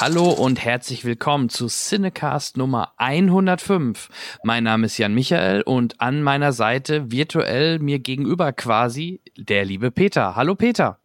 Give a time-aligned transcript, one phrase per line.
[0.00, 4.08] Hallo und herzlich willkommen zu Cinecast Nummer 105.
[4.44, 9.90] Mein Name ist Jan Michael und an meiner Seite virtuell mir gegenüber quasi der liebe
[9.90, 10.36] Peter.
[10.36, 11.00] Hallo Peter.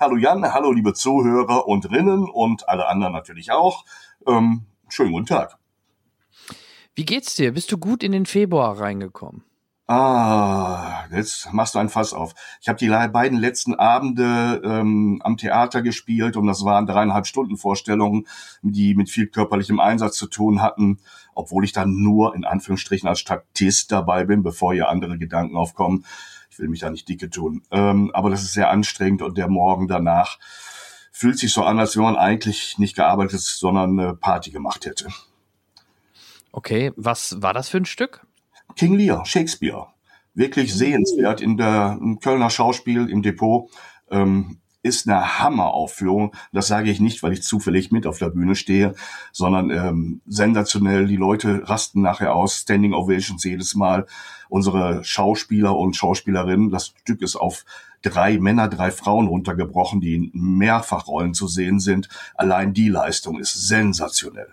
[0.00, 3.84] Hallo Jan, hallo liebe Zuhörer und Rinnen und alle anderen natürlich auch.
[4.26, 5.56] Ähm, schönen guten Tag.
[6.96, 7.52] Wie geht's dir?
[7.52, 9.44] Bist du gut in den Februar reingekommen?
[9.94, 12.34] Ah, jetzt machst du ein Fass auf.
[12.62, 17.58] Ich habe die beiden letzten Abende ähm, am Theater gespielt und das waren dreieinhalb Stunden
[17.58, 18.26] Vorstellungen,
[18.62, 20.98] die mit viel körperlichem Einsatz zu tun hatten,
[21.34, 26.06] obwohl ich dann nur in Anführungsstrichen als Statist dabei bin, bevor hier andere Gedanken aufkommen.
[26.48, 27.60] Ich will mich da nicht dicke tun.
[27.70, 30.38] Ähm, aber das ist sehr anstrengend und der Morgen danach
[31.10, 35.08] fühlt sich so an, als wenn man eigentlich nicht gearbeitet, sondern eine Party gemacht hätte.
[36.50, 38.26] Okay, was war das für ein Stück?
[38.76, 39.86] King Lear, Shakespeare.
[40.34, 43.70] Wirklich sehenswert in der im Kölner Schauspiel im Depot.
[44.10, 46.34] Ähm, ist eine Hammeraufführung.
[46.52, 48.94] Das sage ich nicht, weil ich zufällig mit auf der Bühne stehe,
[49.30, 51.06] sondern ähm, sensationell.
[51.06, 54.06] Die Leute rasten nachher aus, Standing Ovations jedes Mal.
[54.48, 57.64] Unsere Schauspieler und Schauspielerinnen, das Stück ist auf
[58.02, 62.08] drei Männer, drei Frauen runtergebrochen, die in Mehrfachrollen zu sehen sind.
[62.34, 64.52] Allein die Leistung ist sensationell.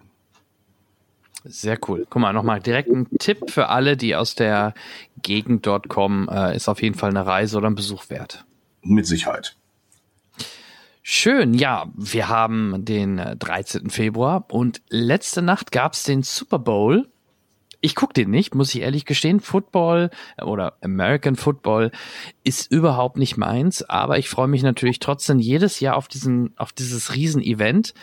[1.43, 2.05] Sehr cool.
[2.09, 4.73] Guck mal, nochmal direkt ein Tipp für alle, die aus der
[5.21, 8.45] Gegend dort kommen, äh, ist auf jeden Fall eine Reise oder ein Besuch wert.
[8.81, 9.55] Mit Sicherheit.
[11.01, 13.85] Schön, ja, wir haben den 13.
[13.85, 17.09] Äh, Februar und letzte Nacht gab's den Super Bowl.
[17.81, 19.39] Ich guck den nicht, muss ich ehrlich gestehen.
[19.39, 21.91] Football äh, oder American Football
[22.43, 26.73] ist überhaupt nicht meins, aber ich freue mich natürlich trotzdem jedes Jahr auf diesen, auf
[26.73, 27.93] dieses Riesenevent.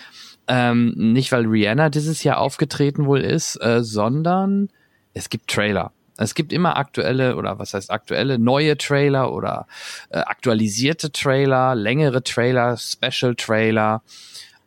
[0.48, 4.68] Ähm, nicht, weil Rihanna dieses Jahr aufgetreten wohl ist, äh, sondern
[5.12, 5.92] es gibt Trailer.
[6.18, 9.66] Es gibt immer aktuelle oder was heißt aktuelle, neue Trailer oder
[10.10, 14.02] äh, aktualisierte Trailer, längere Trailer, Special Trailer.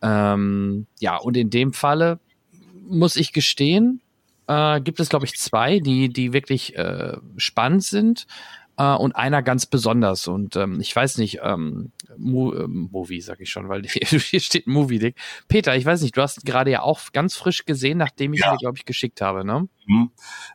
[0.02, 2.20] Ähm, ja, und in dem Falle
[2.88, 4.00] muss ich gestehen,
[4.46, 8.26] äh, gibt es, glaube ich, zwei, die, die wirklich äh, spannend sind
[8.80, 10.26] äh, und einer ganz besonders.
[10.26, 14.66] Und ähm, ich weiß nicht, ähm, Mo äh, Movie sag ich schon, weil hier steht
[14.66, 15.16] Movie Dick.
[15.48, 18.52] Peter, ich weiß nicht, du hast gerade ja auch ganz frisch gesehen, nachdem ich ja.
[18.52, 19.68] dir, glaube ich, geschickt habe, ne?
[19.86, 20.10] Mhm.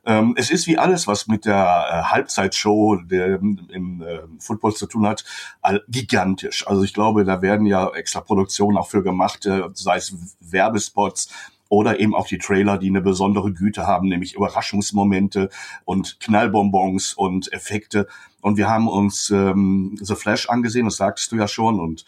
[0.05, 4.87] Ähm, es ist wie alles, was mit der äh, Halbzeitshow der, im äh, Football zu
[4.87, 5.23] tun hat,
[5.61, 6.65] all, gigantisch.
[6.67, 11.29] Also ich glaube, da werden ja extra Produktionen auch für gemacht, äh, sei es Werbespots,
[11.75, 15.49] oder eben auch die Trailer, die eine besondere Güte haben, nämlich Überraschungsmomente
[15.83, 18.07] und Knallbonbons und Effekte.
[18.39, 22.05] Und wir haben uns ähm, The Flash angesehen, das sagtest du ja schon, und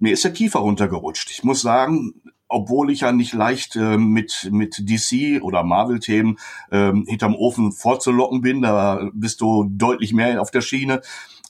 [0.00, 1.30] mir ist der Kiefer runtergerutscht.
[1.30, 2.14] Ich muss sagen,
[2.48, 6.38] obwohl ich ja nicht leicht äh, mit mit DC oder Marvel-Themen
[6.70, 11.02] äh, hinterm Ofen vorzulocken bin, da bist du deutlich mehr auf der Schiene.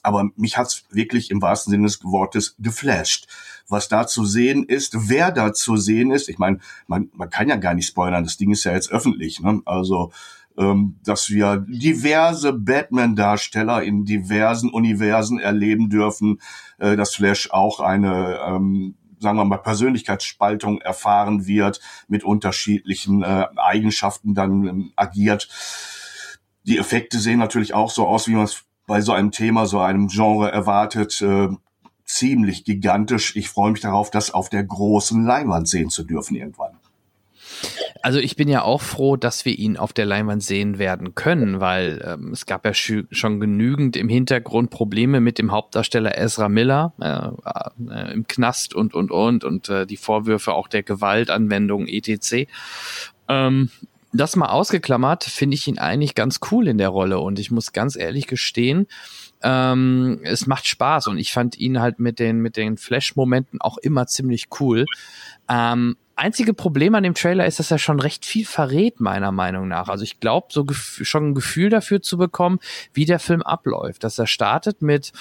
[0.03, 3.27] Aber mich hat's wirklich im wahrsten Sinne des Wortes geflasht
[3.69, 6.29] was da zu sehen ist, wer da zu sehen ist.
[6.29, 9.39] Ich meine, man, man kann ja gar nicht spoilern, das Ding ist ja jetzt öffentlich.
[9.39, 9.61] Ne?
[9.65, 10.11] Also,
[10.57, 16.41] ähm, dass wir diverse Batman-Darsteller in diversen Universen erleben dürfen,
[16.79, 23.47] äh, dass Flash auch eine ähm, sagen wir mal, Persönlichkeitsspaltung erfahren wird, mit unterschiedlichen äh,
[23.57, 25.49] Eigenschaften dann ähm, agiert.
[26.63, 29.79] Die Effekte sehen natürlich auch so aus, wie man es bei so einem Thema, so
[29.79, 31.21] einem Genre erwartet.
[31.21, 31.49] Äh,
[32.09, 33.35] ziemlich gigantisch.
[33.35, 36.79] Ich freue mich darauf, das auf der großen Leinwand sehen zu dürfen irgendwann.
[38.01, 41.59] Also ich bin ja auch froh, dass wir ihn auf der Leinwand sehen werden können,
[41.59, 46.93] weil ähm, es gab ja schon genügend im Hintergrund Probleme mit dem Hauptdarsteller Ezra Miller
[46.99, 52.47] äh, äh, im Knast und und und und äh, die Vorwürfe auch der Gewaltanwendung etc.
[53.27, 53.69] Ähm,
[54.13, 57.73] das mal ausgeklammert, finde ich ihn eigentlich ganz cool in der Rolle und ich muss
[57.73, 58.87] ganz ehrlich gestehen,
[59.41, 63.77] ähm, es macht Spaß und ich fand ihn halt mit den, mit den Flash-Momenten auch
[63.77, 64.85] immer ziemlich cool.
[65.49, 69.67] Ähm, einzige Problem an dem Trailer ist, dass er schon recht viel verrät, meiner Meinung
[69.67, 69.87] nach.
[69.87, 72.59] Also ich glaube, so schon ein Gefühl dafür zu bekommen,
[72.93, 74.03] wie der Film abläuft.
[74.03, 75.13] Dass er startet mit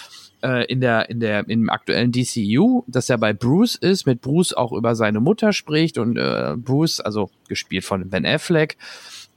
[0.43, 4.53] äh, in der, in der, im aktuellen DCU, dass er bei Bruce ist, mit Bruce
[4.53, 8.77] auch über seine Mutter spricht und äh, Bruce, also gespielt von Ben Affleck,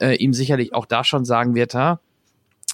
[0.01, 1.99] äh, ihm sicherlich auch da schon sagen wird, ha,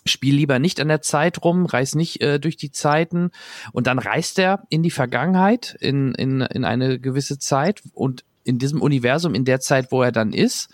[0.08, 3.32] spiel lieber nicht an der Zeit rum, reiß nicht äh, durch die Zeiten.
[3.72, 8.60] Und dann reist er in die Vergangenheit, in, in, in eine gewisse Zeit und in
[8.60, 10.70] diesem Universum, in der Zeit, wo er dann ist,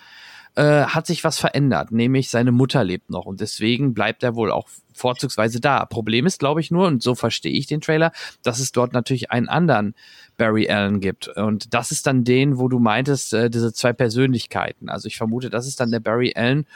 [0.55, 4.51] äh, hat sich was verändert, nämlich seine Mutter lebt noch und deswegen bleibt er wohl
[4.51, 5.85] auch vorzugsweise da.
[5.85, 8.11] Problem ist, glaube ich, nur, und so verstehe ich den Trailer,
[8.43, 9.95] dass es dort natürlich einen anderen
[10.37, 11.27] Barry Allen gibt.
[11.27, 14.89] Und das ist dann den, wo du meintest, äh, diese zwei Persönlichkeiten.
[14.89, 16.67] Also ich vermute, das ist dann der Barry Allen,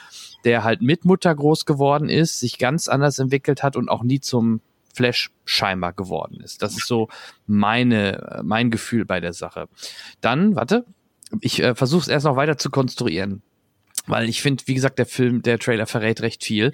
[0.43, 4.19] der halt mit Mutter groß geworden ist, sich ganz anders entwickelt hat und auch nie
[4.19, 4.61] zum
[4.95, 6.63] Flash scheinbar geworden ist.
[6.63, 7.07] Das ist so
[7.45, 9.69] meine, mein Gefühl bei der Sache.
[10.21, 10.85] Dann, warte,
[11.41, 13.43] ich äh, versuche es erst noch weiter zu konstruieren.
[14.07, 16.71] Weil ich finde, wie gesagt, der Film, der Trailer verrät recht viel.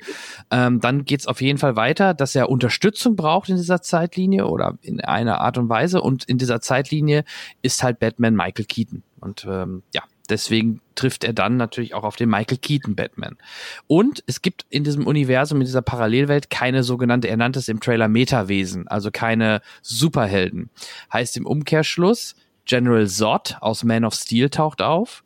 [0.51, 4.77] Ähm, dann geht's auf jeden Fall weiter, dass er Unterstützung braucht in dieser Zeitlinie oder
[4.81, 6.01] in einer Art und Weise.
[6.01, 7.25] Und in dieser Zeitlinie
[7.61, 9.03] ist halt Batman Michael Keaton.
[9.19, 13.37] Und ähm, ja, deswegen trifft er dann natürlich auch auf den Michael Keaton Batman.
[13.87, 17.79] Und es gibt in diesem Universum, in dieser Parallelwelt keine sogenannte, er nannte es im
[17.79, 20.69] Trailer Metawesen, also keine Superhelden.
[21.11, 22.35] Heißt im Umkehrschluss,
[22.65, 25.22] General Zod aus Man of Steel taucht auf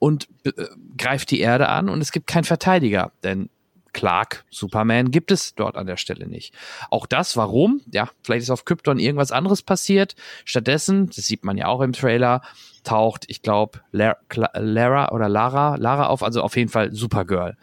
[0.00, 0.50] und äh,
[0.98, 3.50] greift die Erde an und es gibt keinen Verteidiger, denn
[3.92, 6.54] Clark, Superman gibt es dort an der Stelle nicht.
[6.90, 7.80] Auch das, warum?
[7.92, 10.14] Ja, vielleicht ist auf Krypton irgendwas anderes passiert.
[10.44, 12.42] Stattdessen, das sieht man ja auch im Trailer,
[12.84, 17.56] taucht, ich glaube, Lara oder Lara, Lara auf, also auf jeden Fall Supergirl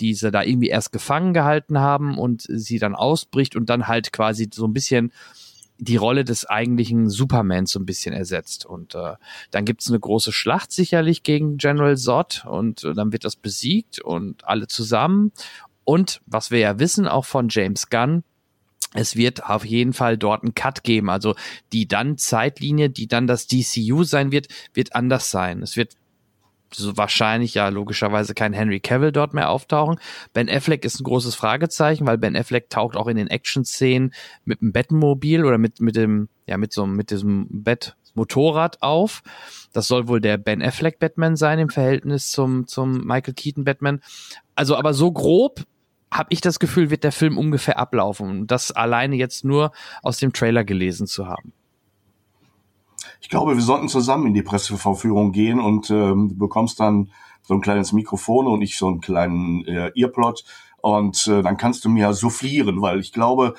[0.00, 4.12] die sie da irgendwie erst gefangen gehalten haben und sie dann ausbricht und dann halt
[4.12, 5.12] quasi so ein bisschen
[5.78, 8.66] die Rolle des eigentlichen Supermans so ein bisschen ersetzt.
[8.66, 9.14] Und äh,
[9.50, 14.00] dann gibt's eine große Schlacht sicherlich gegen General Zod und äh, dann wird das besiegt
[14.00, 15.32] und alle zusammen.
[15.84, 18.24] Und was wir ja wissen, auch von James Gunn,
[18.94, 21.10] es wird auf jeden Fall dort einen Cut geben.
[21.10, 21.34] Also
[21.72, 25.62] die dann Zeitlinie, die dann das DCU sein wird, wird anders sein.
[25.62, 25.94] Es wird
[26.72, 29.98] so wahrscheinlich ja logischerweise kein Henry Cavill dort mehr auftauchen.
[30.32, 34.12] Ben Affleck ist ein großes Fragezeichen, weil Ben Affleck taucht auch in den Action-Szenen
[34.44, 39.22] mit dem Bettmobil oder mit, mit dem, ja, mit so, mit diesem Bettmotorrad auf.
[39.72, 44.00] Das soll wohl der Ben Affleck Batman sein im Verhältnis zum, zum Michael Keaton Batman.
[44.54, 45.64] Also, aber so grob
[46.10, 48.46] habe ich das Gefühl, wird der Film ungefähr ablaufen.
[48.46, 49.72] Das alleine jetzt nur
[50.02, 51.52] aus dem Trailer gelesen zu haben.
[53.20, 57.10] Ich glaube, wir sollten zusammen in die Presseverführung gehen und ähm, du bekommst dann
[57.42, 60.44] so ein kleines Mikrofon und ich so einen kleinen äh, Earplot
[60.80, 63.54] und äh, dann kannst du mir soufflieren, weil ich glaube,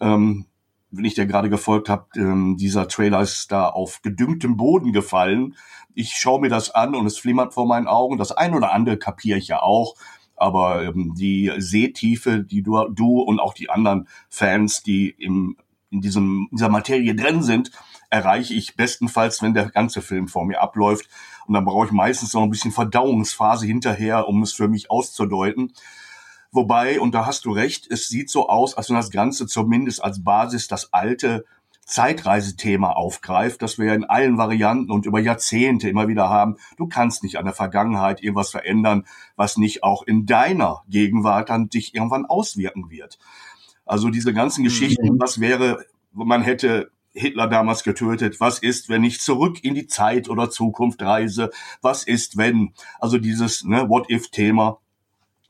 [0.00, 0.46] ähm,
[0.90, 5.56] wenn ich dir gerade gefolgt habe, ähm, dieser Trailer ist da auf gedüngtem Boden gefallen.
[5.94, 8.16] Ich schaue mir das an und es flimmert vor meinen Augen.
[8.16, 9.96] Das ein oder andere kapiere ich ja auch.
[10.36, 15.56] Aber ähm, die Seetiefe, die du, du und auch die anderen Fans, die im,
[15.90, 17.70] in diesem, dieser Materie drin sind,
[18.14, 21.08] erreiche ich bestenfalls, wenn der ganze Film vor mir abläuft.
[21.46, 25.72] Und dann brauche ich meistens noch ein bisschen Verdauungsphase hinterher, um es für mich auszudeuten.
[26.52, 30.02] Wobei, und da hast du recht, es sieht so aus, als wenn das Ganze zumindest
[30.02, 31.44] als Basis das alte
[31.86, 36.56] Zeitreisethema aufgreift, das wir ja in allen Varianten und über Jahrzehnte immer wieder haben.
[36.76, 41.68] Du kannst nicht an der Vergangenheit irgendwas verändern, was nicht auch in deiner Gegenwart dann
[41.68, 43.18] dich irgendwann auswirken wird.
[43.84, 45.20] Also diese ganzen Geschichten, mhm.
[45.20, 48.40] was wäre, man hätte Hitler damals getötet?
[48.40, 51.50] Was ist, wenn ich zurück in die Zeit oder Zukunft reise?
[51.80, 52.74] Was ist, wenn?
[52.98, 54.78] Also dieses ne, What-if-Thema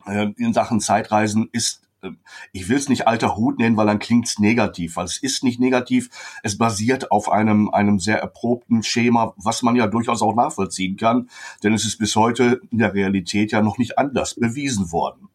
[0.06, 2.11] äh, in Sachen Zeitreisen ist äh,
[2.52, 5.58] ich will es nicht alter Hut nennen, weil dann klingt's negativ, weil es ist nicht
[5.58, 6.11] negativ.
[6.43, 11.28] Es basiert auf einem, einem sehr erprobten Schema, was man ja durchaus auch nachvollziehen kann,
[11.62, 15.28] denn es ist bis heute in der Realität ja noch nicht anders bewiesen worden.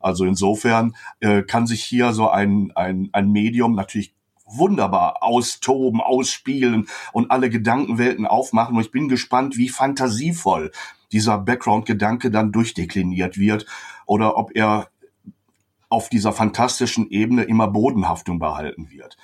[0.00, 4.15] Also insofern äh, kann sich hier so ein, ein, ein Medium natürlich
[4.46, 8.76] wunderbar austoben, ausspielen und alle Gedankenwelten aufmachen.
[8.76, 10.70] Und ich bin gespannt, wie fantasievoll
[11.12, 13.66] dieser Background-Gedanke dann durchdekliniert wird
[14.06, 14.88] oder ob er
[15.88, 19.16] auf dieser fantastischen Ebene immer Bodenhaftung behalten wird.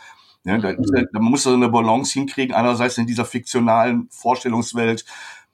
[0.44, 5.04] Ja, da, da muss er eine Balance hinkriegen, einerseits in dieser fiktionalen Vorstellungswelt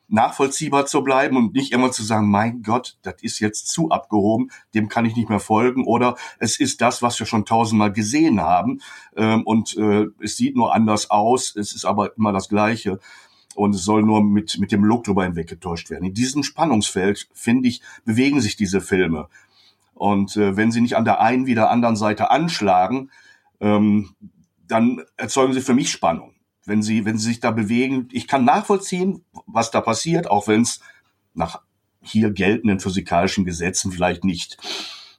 [0.08, 4.50] nachvollziehbar zu bleiben und nicht immer zu sagen, mein Gott, das ist jetzt zu abgehoben,
[4.74, 8.40] dem kann ich nicht mehr folgen oder es ist das, was wir schon tausendmal gesehen
[8.40, 8.80] haben
[9.16, 12.98] ähm, und äh, es sieht nur anders aus, es ist aber immer das Gleiche
[13.54, 16.04] und es soll nur mit, mit dem Look drüber hinweggetäuscht werden.
[16.04, 19.28] In diesem Spannungsfeld, finde ich, bewegen sich diese Filme.
[19.94, 23.10] Und äh, wenn sie nicht an der einen wie der anderen Seite anschlagen,
[23.60, 24.10] ähm,
[24.68, 26.34] dann erzeugen sie für mich Spannung
[26.68, 28.08] wenn sie, wenn sie sich da bewegen.
[28.12, 30.80] Ich kann nachvollziehen, was da passiert, auch wenn es
[31.34, 31.62] nach
[32.00, 34.56] hier geltenden physikalischen Gesetzen vielleicht nicht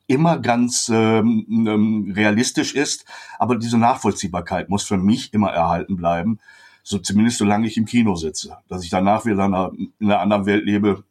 [0.08, 3.06] immer ganz ähm, ähm, realistisch ist,
[3.38, 6.39] aber diese Nachvollziehbarkeit muss für mich immer erhalten bleiben,
[6.82, 8.58] so zumindest solange ich im Kino sitze.
[8.68, 11.03] Dass ich danach wieder in einer, in einer anderen Welt lebe,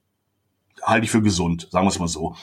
[0.83, 2.35] halte ich für gesund, sagen wir es mal so.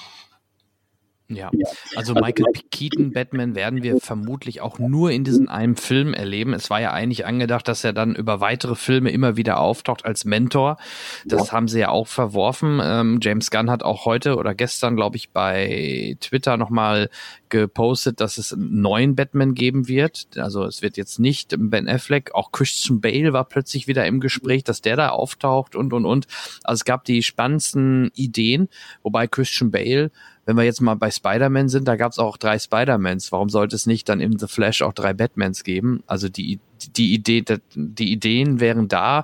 [1.28, 1.50] Ja,
[1.96, 6.54] also Michael Keaton Batman werden wir vermutlich auch nur in diesem einen Film erleben.
[6.54, 10.26] Es war ja eigentlich angedacht, dass er dann über weitere Filme immer wieder auftaucht als
[10.26, 10.78] Mentor.
[11.26, 11.54] Das ja.
[11.54, 12.80] haben sie ja auch verworfen.
[12.84, 17.10] Ähm, James Gunn hat auch heute oder gestern, glaube ich, bei Twitter nochmal
[17.50, 20.28] gepostet, dass es einen neuen Batman geben wird.
[20.38, 24.64] Also es wird jetzt nicht Ben Affleck, auch Christian Bale war plötzlich wieder im Gespräch,
[24.64, 26.28] dass der da auftaucht und und und.
[26.64, 28.70] Also es gab die spannendsten Ideen,
[29.02, 30.12] wobei Christian Bale
[30.46, 33.32] wenn wir jetzt mal bei Spider-Man sind, da gab es auch drei Spider-Mans.
[33.32, 36.04] Warum sollte es nicht dann in The Flash auch drei Batmans geben?
[36.06, 36.60] Also die,
[36.96, 39.24] die Idee, die Ideen wären da.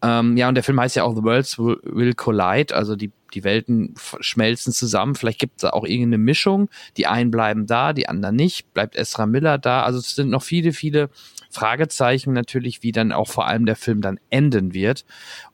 [0.00, 3.42] Ähm, ja, und der Film heißt ja auch The Worlds Will Collide, also die, die
[3.42, 5.16] Welten schmelzen zusammen.
[5.16, 6.70] Vielleicht gibt es auch irgendeine Mischung.
[6.96, 8.72] Die einen bleiben da, die anderen nicht.
[8.72, 9.82] Bleibt Ezra Miller da?
[9.82, 11.10] Also es sind noch viele, viele
[11.50, 15.04] Fragezeichen natürlich, wie dann auch vor allem der Film dann enden wird.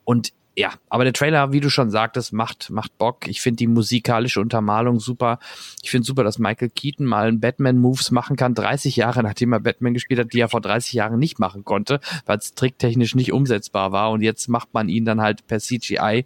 [0.04, 3.28] Und ja, aber der Trailer, wie du schon sagtest, macht, macht Bock.
[3.28, 5.38] Ich finde die musikalische Untermalung super.
[5.82, 9.60] Ich finde super, dass Michael Keaton mal einen Batman-Moves machen kann, 30 Jahre nachdem er
[9.60, 13.34] Batman gespielt hat, die er vor 30 Jahren nicht machen konnte, weil es tricktechnisch nicht
[13.34, 14.10] umsetzbar war.
[14.10, 16.24] Und jetzt macht man ihn dann halt per CGI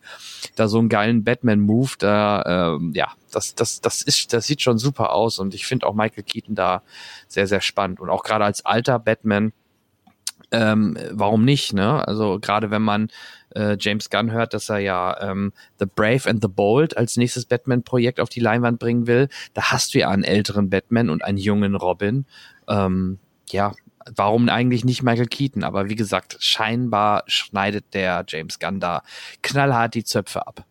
[0.54, 1.90] da so einen geilen Batman-Move.
[1.98, 5.40] Da, ähm, ja, das, das, das ist, das sieht schon super aus.
[5.40, 6.82] Und ich finde auch Michael Keaton da
[7.26, 7.98] sehr, sehr spannend.
[7.98, 9.52] Und auch gerade als alter Batman,
[10.52, 12.06] ähm, warum nicht, ne?
[12.06, 13.08] Also gerade wenn man
[13.54, 17.46] äh, James Gunn hört, dass er ja ähm, The Brave and the Bold als nächstes
[17.46, 21.38] Batman-Projekt auf die Leinwand bringen will, da hast du ja einen älteren Batman und einen
[21.38, 22.26] jungen Robin.
[22.68, 23.18] Ähm,
[23.50, 23.72] ja,
[24.14, 25.64] warum eigentlich nicht Michael Keaton?
[25.64, 29.02] Aber wie gesagt, scheinbar schneidet der James Gunn da
[29.42, 30.64] knallhart die Zöpfe ab.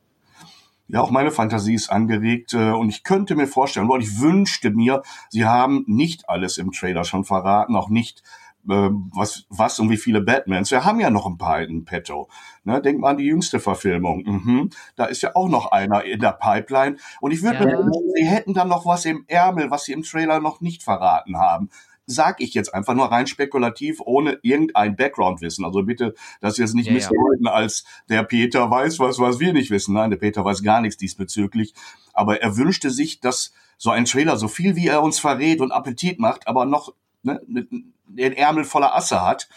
[0.91, 4.71] Ja, auch meine Fantasie ist angeregt äh, und ich könnte mir vorstellen, und ich wünschte
[4.71, 8.23] mir, sie haben nicht alles im Trailer schon verraten, auch nicht
[8.63, 10.71] was, was und wie viele Batmans.
[10.71, 12.29] Wir haben ja noch ein paar in petto.
[12.63, 14.23] Ne, denk mal an die jüngste Verfilmung.
[14.25, 14.69] Mhm.
[14.95, 16.97] Da ist ja auch noch einer in der Pipeline.
[17.21, 17.83] Und ich würde ja.
[18.15, 21.69] sie hätten dann noch was im Ärmel, was sie im Trailer noch nicht verraten haben
[22.11, 25.63] sag ich jetzt einfach nur rein spekulativ, ohne irgendein Background-Wissen.
[25.63, 27.51] Also bitte das jetzt nicht ja, missdeuten ja.
[27.51, 29.93] als der Peter weiß was, was wir nicht wissen.
[29.93, 31.75] Nein, der Peter weiß gar nichts diesbezüglich.
[32.13, 35.71] Aber er wünschte sich, dass so ein Trailer, so viel wie er uns verrät und
[35.71, 39.47] Appetit macht, aber noch ne, den Ärmel voller Asse hat,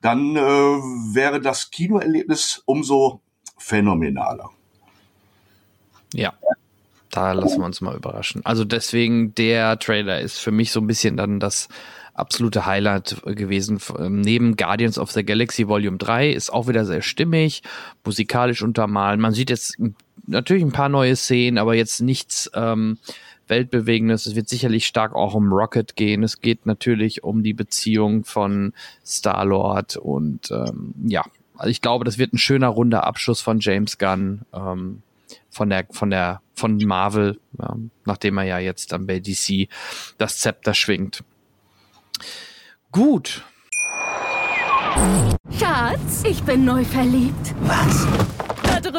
[0.00, 3.20] dann äh, wäre das Kinoerlebnis umso
[3.56, 4.50] phänomenaler.
[6.14, 6.34] Ja,
[7.10, 8.44] da lassen wir uns mal überraschen.
[8.44, 11.68] Also deswegen, der Trailer ist für mich so ein bisschen dann das
[12.14, 13.80] absolute Highlight gewesen.
[13.98, 17.62] Ähm, neben Guardians of the Galaxy Volume 3 ist auch wieder sehr stimmig,
[18.04, 19.20] musikalisch untermalen.
[19.20, 19.76] Man sieht jetzt
[20.26, 22.98] natürlich ein paar neue Szenen, aber jetzt nichts ähm,
[23.48, 24.26] Weltbewegendes.
[24.26, 26.22] Es wird sicherlich stark auch um Rocket gehen.
[26.22, 28.72] Es geht natürlich um die Beziehung von
[29.04, 31.24] Star-Lord und ähm, ja,
[31.56, 35.02] also ich glaube, das wird ein schöner runder Abschluss von James Gunn ähm,
[35.50, 39.68] von der von der von Marvel, ja, nachdem er ja jetzt dann bei DC
[40.18, 41.24] das Zepter schwingt.
[42.90, 43.44] Gut.
[45.58, 47.54] Schatz, ich bin neu verliebt.
[47.60, 48.06] Was?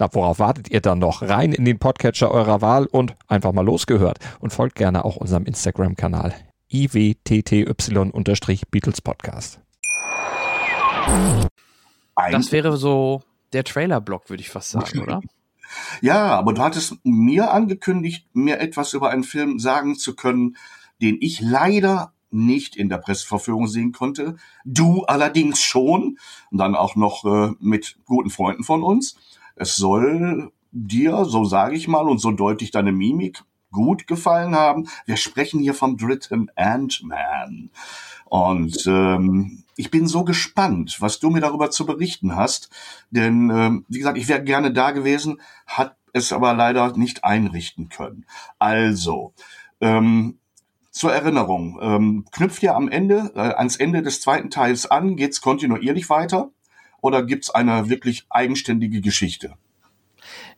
[0.00, 1.20] Na, worauf wartet ihr dann noch?
[1.20, 4.18] Rein in den Podcatcher eurer Wahl und einfach mal losgehört.
[4.38, 6.34] Und folgt gerne auch unserem Instagram-Kanal
[6.72, 9.60] iwtty-Beatles Podcast.
[12.16, 15.20] Das wäre so der Trailer-Block, würde ich fast sagen, oder?
[16.00, 20.56] Ja, aber du hattest mir angekündigt, mir etwas über einen Film sagen zu können,
[21.00, 24.34] den ich leider nicht in der Presseverführung sehen konnte.
[24.64, 26.18] Du allerdings schon.
[26.50, 29.14] Und dann auch noch äh, mit guten Freunden von uns.
[29.60, 34.88] Es soll dir, so sage ich mal, und so deutlich deine Mimik gut gefallen haben.
[35.04, 37.68] Wir sprechen hier vom dritten Ant-Man.
[38.24, 42.70] Und ähm, ich bin so gespannt, was du mir darüber zu berichten hast.
[43.10, 47.90] Denn, ähm, wie gesagt, ich wäre gerne da gewesen, hat es aber leider nicht einrichten
[47.90, 48.24] können.
[48.58, 49.34] Also,
[49.82, 50.38] ähm,
[50.90, 55.42] zur Erinnerung, ähm, knüpft ihr am Ende, äh, ans Ende des zweiten Teils an, geht's
[55.42, 56.50] kontinuierlich weiter
[57.00, 59.54] oder gibt's eine wirklich eigenständige Geschichte?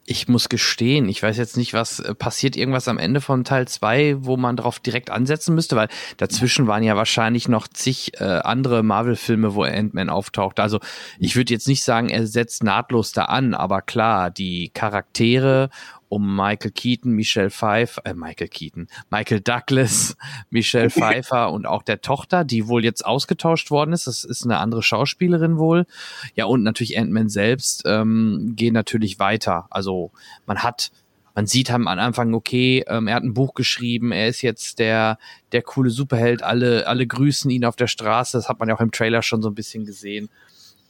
[0.04, 3.68] Ich muss gestehen, ich weiß jetzt nicht, was äh, passiert irgendwas am Ende von Teil
[3.68, 8.24] 2, wo man darauf direkt ansetzen müsste, weil dazwischen waren ja wahrscheinlich noch zig äh,
[8.24, 10.58] andere Marvel-Filme, wo Ant-Man auftaucht.
[10.58, 10.80] Also
[11.20, 15.70] ich würde jetzt nicht sagen, er setzt nahtlos da an, aber klar, die Charaktere
[16.12, 20.14] um Michael Keaton, Michelle Pfeiffer, äh, Michael Keaton, Michael Douglas,
[20.50, 24.06] Michelle Pfeiffer und auch der Tochter, die wohl jetzt ausgetauscht worden ist.
[24.06, 25.86] Das ist eine andere Schauspielerin wohl.
[26.34, 29.66] Ja, und natürlich Ant-Man selbst ähm, gehen natürlich weiter.
[29.70, 30.10] Also
[30.44, 30.90] man hat
[31.34, 35.16] man sieht am Anfang, okay, ähm, er hat ein Buch geschrieben, er ist jetzt der,
[35.52, 38.82] der coole Superheld, alle, alle grüßen ihn auf der Straße, das hat man ja auch
[38.82, 40.28] im Trailer schon so ein bisschen gesehen.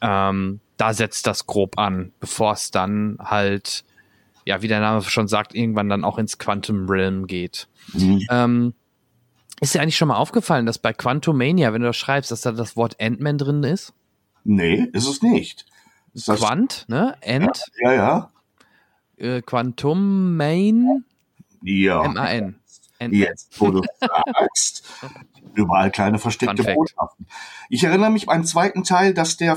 [0.00, 3.84] Ähm, da setzt das grob an, bevor es dann halt,
[4.44, 7.68] ja, wie der Name schon sagt, irgendwann dann auch ins Quantum Realm geht.
[7.92, 8.26] Mhm.
[8.30, 8.74] Ähm,
[9.60, 12.40] ist dir eigentlich schon mal aufgefallen, dass bei Quantum Mania, wenn du das schreibst, dass
[12.40, 13.92] da das Wort Ant-Man drin ist?
[14.44, 15.66] Nee, ist es nicht.
[16.14, 17.16] Ist Quant, ne?
[17.24, 17.64] Ant?
[17.80, 17.96] Ja, ja.
[17.96, 18.32] ja
[19.22, 21.04] äh, Quantum Main?
[21.62, 22.04] Ja.
[22.04, 22.56] M-A-N.
[23.10, 24.84] Jetzt, wo du sagst,
[25.54, 27.26] überall kleine versteckte Botschaften.
[27.68, 29.56] Ich erinnere mich beim zweiten Teil, dass der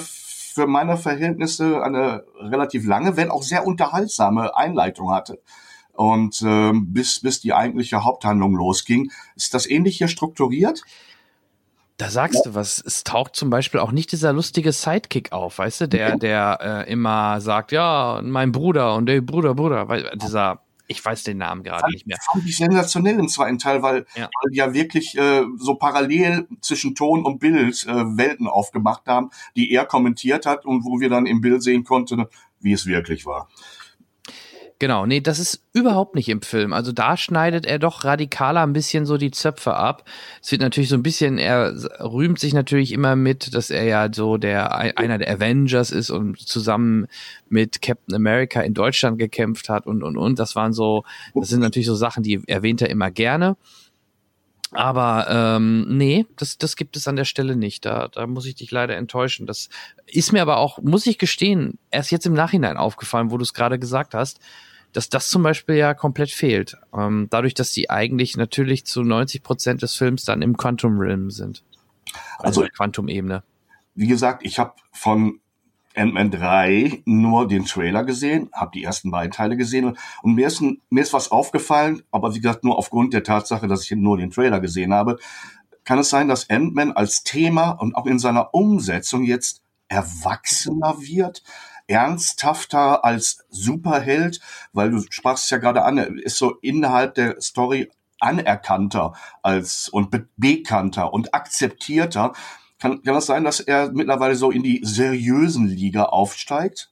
[0.55, 5.41] für meine Verhältnisse eine relativ lange, wenn auch sehr unterhaltsame Einleitung hatte.
[5.91, 9.11] Und ähm, bis, bis die eigentliche Haupthandlung losging.
[9.35, 10.81] Ist das ähnlich hier strukturiert?
[11.97, 12.81] Da sagst du was.
[12.85, 16.91] Es taucht zum Beispiel auch nicht dieser lustige Sidekick auf, weißt du, der, der äh,
[16.91, 21.63] immer sagt, ja, mein Bruder und der Bruder, Bruder, weil dieser, ich weiß den Namen
[21.63, 22.17] gerade nicht mehr.
[22.31, 24.29] Fand ich sensationell im zweiten Teil, weil, ja.
[24.41, 29.29] weil die ja wirklich äh, so parallel zwischen Ton und Bild äh, Welten aufgemacht haben,
[29.55, 32.25] die er kommentiert hat und wo wir dann im Bild sehen konnten,
[32.59, 33.47] wie es wirklich war.
[34.77, 36.73] Genau, nee, das ist überhaupt nicht im Film.
[36.73, 40.03] Also da schneidet er doch radikaler ein bisschen so die Zöpfe ab.
[40.41, 44.09] Es wird natürlich so ein bisschen, er rühmt sich natürlich immer mit, dass er ja
[44.13, 47.07] so der einer der Avengers ist und zusammen
[47.47, 50.39] mit Captain America in Deutschland gekämpft hat und und und.
[50.39, 53.55] Das waren so, das sind natürlich so Sachen, die erwähnt er immer gerne.
[54.71, 57.85] Aber ähm, nee, das, das gibt es an der Stelle nicht.
[57.85, 59.45] Da, da muss ich dich leider enttäuschen.
[59.45, 59.69] Das
[60.05, 63.53] ist mir aber auch, muss ich gestehen, erst jetzt im Nachhinein aufgefallen, wo du es
[63.53, 64.39] gerade gesagt hast,
[64.95, 66.77] dass das zum Beispiel ja komplett fehlt.
[66.97, 71.31] Ähm, dadurch, dass die eigentlich natürlich zu 90 Prozent des Films dann im Quantum Realm
[71.31, 71.63] sind.
[72.39, 73.43] Also, also Quantum-Ebene.
[73.95, 75.39] Wie gesagt, ich habe von
[75.95, 80.61] Ant-Man 3 nur den Trailer gesehen, habe die ersten beiden Teile gesehen und mir ist,
[80.61, 84.31] mir ist was aufgefallen, aber wie gesagt, nur aufgrund der Tatsache, dass ich nur den
[84.31, 85.17] Trailer gesehen habe,
[85.85, 91.43] kann es sein, dass Ant-Man als Thema und auch in seiner Umsetzung jetzt erwachsener wird,
[91.87, 94.39] ernsthafter als Superheld,
[94.73, 100.09] weil du sprachst ja gerade an, er ist so innerhalb der Story anerkannter als und
[100.37, 102.33] bekannter und akzeptierter.
[102.79, 106.91] Kann, kann das sein, dass er mittlerweile so in die seriösen Liga aufsteigt?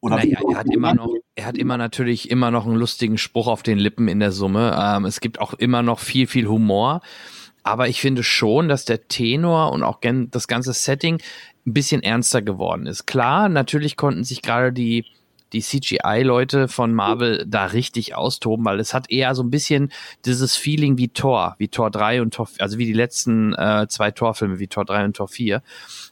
[0.00, 3.48] Oder naja, er hat immer noch, er hat immer natürlich immer noch einen lustigen Spruch
[3.48, 4.76] auf den Lippen in der Summe.
[4.80, 7.00] Ähm, es gibt auch immer noch viel, viel Humor.
[7.62, 11.20] Aber ich finde schon, dass der Tenor und auch das ganze Setting
[11.66, 13.06] ein bisschen ernster geworden ist.
[13.06, 15.04] Klar, natürlich konnten sich gerade die,
[15.52, 19.92] die CGI-Leute von Marvel da richtig austoben, weil es hat eher so ein bisschen
[20.24, 24.10] dieses Feeling wie Thor, wie Thor 3 und Thor, also wie die letzten äh, zwei
[24.10, 25.62] Torfilme, wie Thor 3 und Thor 4,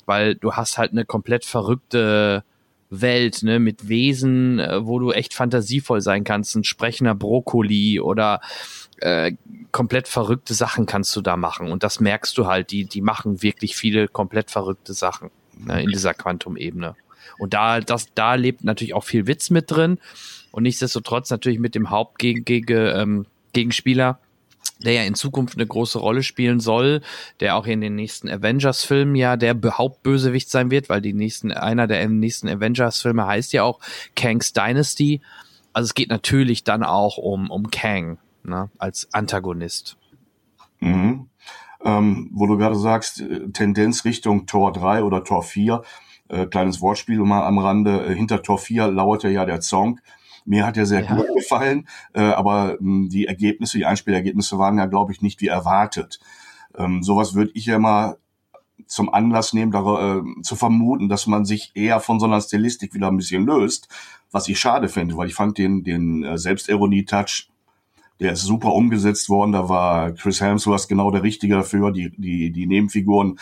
[0.05, 2.45] weil du hast halt eine komplett verrückte
[2.91, 8.41] Welt, ne, mit Wesen, äh, wo du echt fantasievoll sein kannst, ein sprechender Brokkoli oder
[8.99, 9.33] äh,
[9.73, 11.71] komplett verrückte Sachen kannst du da machen.
[11.71, 15.91] Und das merkst du halt, die, die machen wirklich viele komplett verrückte Sachen ne, in
[15.91, 16.95] dieser Quantum-Ebene.
[17.39, 19.99] Und da, das, da lebt natürlich auch viel Witz mit drin.
[20.53, 24.21] Und nichtsdestotrotz natürlich mit dem Hauptgegenspieler, ähm, Gegenspieler,
[24.79, 27.03] der ja in Zukunft eine große Rolle spielen soll,
[27.41, 31.87] der auch in den nächsten Avengers-Filmen ja der Hauptbösewicht sein wird, weil die nächsten, einer
[31.87, 33.81] der nächsten Avengers-Filme heißt ja auch
[34.15, 35.21] Kang's Dynasty.
[35.73, 39.97] Also es geht natürlich dann auch um, um Kang, ne, als Antagonist.
[40.81, 41.29] Mhm.
[41.85, 45.83] Ähm, wo du gerade sagst, äh, Tendenz Richtung Tor 3 oder Tor 4,
[46.29, 50.01] äh, kleines Wortspiel mal am Rande, äh, hinter Tor 4 lauerte ja der Song.
[50.47, 51.15] Mir hat er sehr ja.
[51.15, 55.41] gut gefallen, äh, aber mh, hm, die Ergebnisse, die Einspielergebnisse waren ja, glaube ich, nicht
[55.41, 56.21] wie erwartet.
[56.77, 58.17] Ähm, sowas würde ich ja mal
[58.87, 62.95] zum Anlass nehmen, da, äh, zu vermuten, dass man sich eher von so einer Stilistik
[62.95, 63.89] wieder ein bisschen löst,
[64.31, 67.51] was ich schade finde, weil ich fand den, den äh, Selbstironie-Touch
[68.21, 69.53] der ist super umgesetzt worden.
[69.53, 73.39] Da war Chris Hemsworth genau der Richtige dafür, die, die, die Nebenfiguren,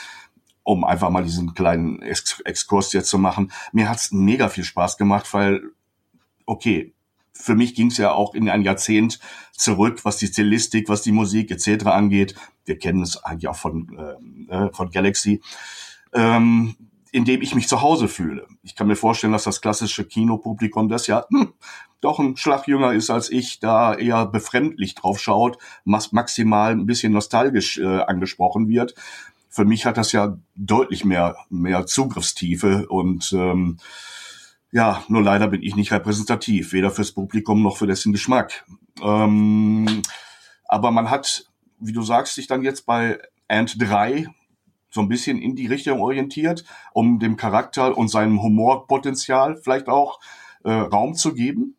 [0.62, 3.52] um einfach mal diesen kleinen Ex Exkurs jetzt zu machen.
[3.72, 5.62] Mir hat's mega viel Spaß gemacht, weil,
[6.46, 6.92] okay,
[7.32, 9.18] für mich ging's ja auch in ein Jahrzehnt
[9.52, 11.86] zurück, was die Stilistik, was die Musik etc.
[11.86, 12.34] angeht.
[12.64, 13.98] Wir kennen es eigentlich auch von,
[14.50, 15.42] äh, äh von Galaxy.
[16.12, 16.76] Ähm,
[17.14, 18.48] in dem ich mich zu Hause fühle.
[18.64, 21.52] Ich kann mir vorstellen, dass das klassische Kinopublikum das ja hm,
[22.00, 27.12] doch ein Schlag jünger ist als ich, da eher befremdlich drauf schaut, maximal ein bisschen
[27.12, 28.96] nostalgisch äh, angesprochen wird.
[29.48, 33.78] Für mich hat das ja deutlich mehr, mehr Zugriffstiefe und ähm,
[34.74, 38.66] Ja, nur leider bin ich nicht repräsentativ, weder fürs Publikum noch für dessen Geschmack.
[39.00, 40.02] Ähm,
[40.64, 44.26] aber man hat, wie du sagst, sich dann jetzt bei Ant 3
[44.90, 50.18] so ein bisschen in die Richtung orientiert, um dem Charakter und seinem Humorpotenzial vielleicht auch
[50.64, 51.76] äh, Raum zu geben.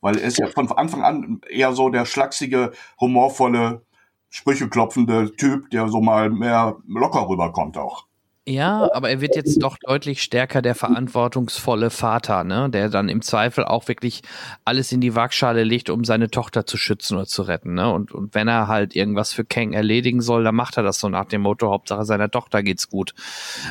[0.00, 3.82] Weil er ist ja von Anfang an eher so der schlachsige, humorvolle,
[4.28, 8.08] sprücheklopfende Typ, der so mal mehr locker rüberkommt auch.
[8.46, 12.68] Ja, aber er wird jetzt doch deutlich stärker der verantwortungsvolle Vater, ne?
[12.68, 14.20] der dann im Zweifel auch wirklich
[14.66, 17.72] alles in die Waagschale legt, um seine Tochter zu schützen oder zu retten.
[17.72, 17.90] Ne?
[17.90, 21.08] Und, und wenn er halt irgendwas für Kang erledigen soll, dann macht er das so
[21.08, 23.14] nach dem Motto, Hauptsache seiner Tochter geht's gut.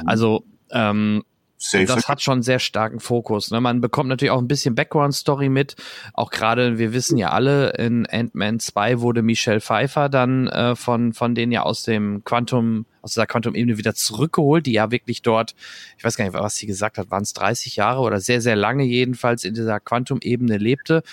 [0.06, 1.24] Also ähm,
[1.64, 1.86] Safe.
[1.86, 3.50] Das hat schon sehr starken Fokus.
[3.52, 3.62] Ne?
[3.62, 5.76] Man bekommt natürlich auch ein bisschen Background-Story mit.
[6.14, 11.14] Auch gerade, wir wissen ja alle, in Ant-Man 2 wurde Michelle Pfeiffer dann äh, von,
[11.14, 15.54] von denen ja aus dem Quantum, aus dieser Quantum-Ebene wieder zurückgeholt, die ja wirklich dort,
[15.98, 18.56] ich weiß gar nicht, was sie gesagt hat, waren es 30 Jahre oder sehr, sehr
[18.56, 21.04] lange jedenfalls in dieser Quantum-Ebene lebte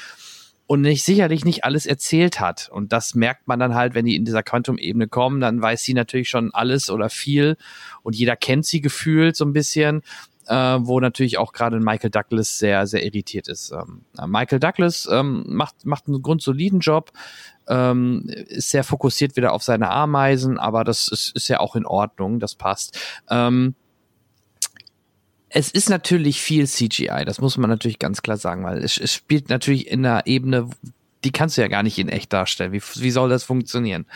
[0.67, 2.69] und nicht sicherlich nicht alles erzählt hat.
[2.73, 5.95] Und das merkt man dann halt, wenn die in dieser Quantum-Ebene kommen, dann weiß sie
[5.95, 7.57] natürlich schon alles oder viel
[8.03, 10.03] und jeder kennt sie gefühlt so ein bisschen
[10.51, 13.73] äh, wo natürlich auch gerade Michael Douglas sehr, sehr irritiert ist.
[13.73, 17.13] Ähm, Michael Douglas ähm, macht, macht einen grundsoliden Job,
[17.71, 21.87] ähm, ist sehr fokussiert wieder auf seine Ameisen, aber das ist, ist ja auch in
[21.87, 22.99] Ordnung, das passt.
[23.31, 23.75] Ähm,
[25.49, 29.13] es ist natürlich viel CGI, das muss man natürlich ganz klar sagen, weil es, es
[29.13, 30.69] spielt natürlich in einer Ebene,
[31.25, 32.73] die kannst du ja gar nicht in echt darstellen.
[32.73, 34.07] Wie, wie soll das funktionieren?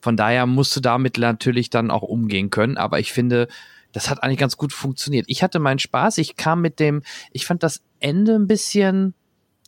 [0.00, 2.76] Von daher musst du damit natürlich dann auch umgehen können.
[2.76, 3.48] Aber ich finde,
[3.92, 5.24] das hat eigentlich ganz gut funktioniert.
[5.28, 6.18] Ich hatte meinen Spaß.
[6.18, 9.14] Ich kam mit dem, ich fand das Ende ein bisschen,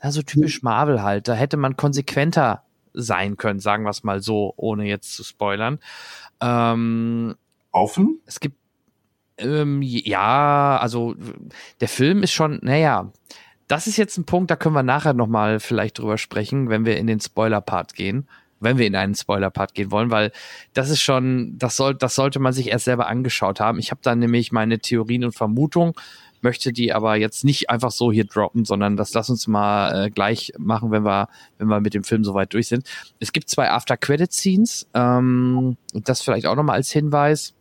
[0.00, 1.28] also typisch Marvel halt.
[1.28, 2.62] Da hätte man konsequenter
[2.96, 5.78] sein können, sagen wir es mal so, ohne jetzt zu spoilern.
[6.40, 7.36] Ähm,
[7.72, 8.20] Offen?
[8.26, 8.56] Es gibt,
[9.38, 11.14] ähm, ja, also
[11.80, 13.12] der Film ist schon, naja,
[13.68, 16.96] das ist jetzt ein Punkt, da können wir nachher nochmal vielleicht drüber sprechen, wenn wir
[16.96, 18.26] in den Spoiler-Part gehen
[18.60, 20.32] wenn wir in einen Spoiler-Part gehen wollen, weil
[20.72, 23.78] das ist schon, das soll, das sollte man sich erst selber angeschaut haben.
[23.78, 25.92] Ich habe da nämlich meine Theorien und Vermutungen,
[26.46, 30.10] möchte die aber jetzt nicht einfach so hier droppen, sondern das lass uns mal äh,
[30.10, 31.28] gleich machen, wenn wir,
[31.58, 32.86] wenn wir mit dem Film soweit durch sind.
[33.18, 37.54] Es gibt zwei After-Credit-Scenes, ähm, das vielleicht auch nochmal als Hinweis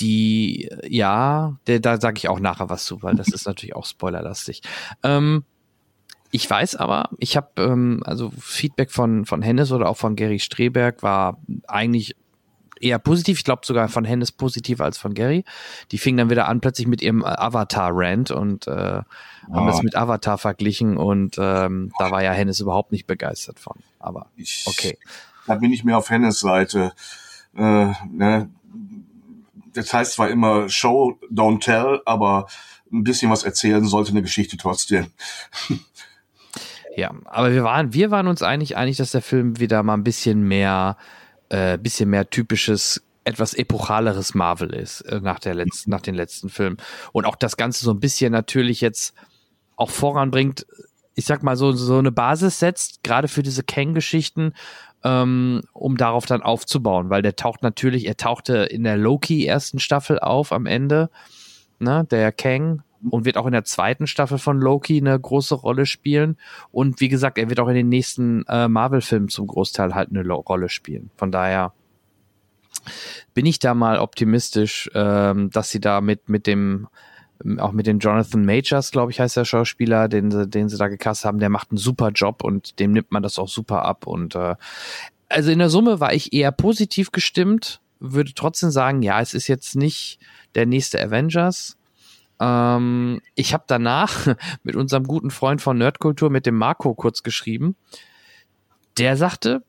[0.00, 3.86] die, ja, der, da sage ich auch nachher was zu, weil das ist natürlich auch
[3.86, 4.60] spoilerlastig.
[5.02, 5.44] Ähm,
[6.30, 10.38] ich weiß aber, ich habe ähm, also Feedback von von Hennes oder auch von Gary
[10.38, 12.16] Streberg war eigentlich
[12.80, 13.38] eher positiv.
[13.38, 15.44] Ich glaube sogar von Hennes positiver als von Gary.
[15.92, 19.06] Die fingen dann wieder an plötzlich mit ihrem Avatar-Rant und äh, haben
[19.50, 19.66] oh.
[19.66, 23.76] das mit Avatar verglichen und ähm, da war ja Hennes überhaupt nicht begeistert von.
[23.98, 24.30] Aber
[24.66, 24.98] okay.
[25.46, 26.92] da bin ich mehr auf Hennes Seite.
[27.56, 28.50] Äh, ne?
[29.72, 32.46] Das heißt zwar immer Show, don't tell, aber
[32.92, 35.06] ein bisschen was erzählen sollte eine Geschichte trotzdem.
[36.96, 40.02] Ja, aber wir waren, wir waren uns eigentlich einig, dass der Film wieder mal ein
[40.02, 40.96] bisschen mehr,
[41.48, 46.48] äh, bisschen mehr typisches, etwas epochaleres Marvel ist äh, nach der letzten, nach den letzten
[46.48, 46.76] Filmen
[47.12, 49.14] und auch das Ganze so ein bisschen natürlich jetzt
[49.76, 50.66] auch voranbringt.
[51.14, 54.52] Ich sag mal so so eine Basis setzt, gerade für diese Kang-Geschichten,
[55.02, 59.78] ähm, um darauf dann aufzubauen, weil der taucht natürlich, er tauchte in der Loki ersten
[59.78, 61.10] Staffel auf am Ende,
[61.78, 65.86] ne, der Kang und wird auch in der zweiten Staffel von Loki eine große Rolle
[65.86, 66.36] spielen.
[66.72, 70.22] Und wie gesagt, er wird auch in den nächsten äh, Marvel-Filmen zum Großteil halt eine
[70.22, 71.10] Lo Rolle spielen.
[71.16, 71.72] Von daher
[73.34, 76.88] bin ich da mal optimistisch, ähm, dass sie da mit, mit dem,
[77.58, 80.88] auch mit dem Jonathan Majors, glaube ich, heißt der Schauspieler, den sie, den sie da
[80.88, 84.06] gecastet haben, der macht einen super Job und dem nimmt man das auch super ab.
[84.06, 84.54] Und äh,
[85.28, 89.48] also in der Summe war ich eher positiv gestimmt, würde trotzdem sagen, ja, es ist
[89.48, 90.18] jetzt nicht
[90.54, 91.76] der nächste Avengers,
[92.40, 97.76] ähm, ich habe danach mit unserem guten Freund von Nerdkultur, mit dem Marco, kurz geschrieben.
[98.98, 99.62] Der sagte,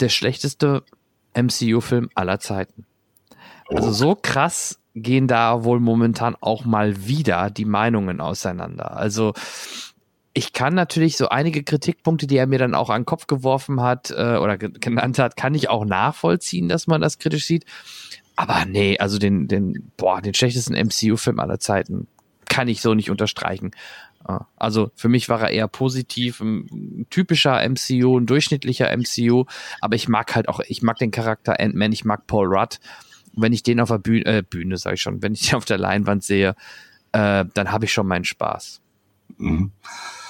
[0.00, 0.84] der schlechteste
[1.34, 2.86] MCU-Film aller Zeiten.
[3.68, 8.96] Also so krass gehen da wohl momentan auch mal wieder die Meinungen auseinander.
[8.96, 9.34] Also
[10.32, 13.80] ich kann natürlich so einige Kritikpunkte, die er mir dann auch an den Kopf geworfen
[13.80, 17.64] hat äh, oder genannt hat, kann ich auch nachvollziehen, dass man das kritisch sieht.
[18.38, 22.06] Aber nee, also den, den, boah, den schlechtesten MCU-Film aller Zeiten
[22.48, 23.72] kann ich so nicht unterstreichen.
[24.56, 29.46] Also für mich war er eher positiv, ein typischer MCU, ein durchschnittlicher MCU,
[29.80, 32.78] aber ich mag halt auch, ich mag den Charakter Ant-Man, ich mag Paul Rudd.
[33.32, 35.64] Wenn ich den auf der Bühne, äh, Bühne sage ich schon, wenn ich den auf
[35.64, 36.54] der Leinwand sehe,
[37.10, 38.80] äh, dann habe ich schon meinen Spaß.
[39.38, 39.72] Mhm.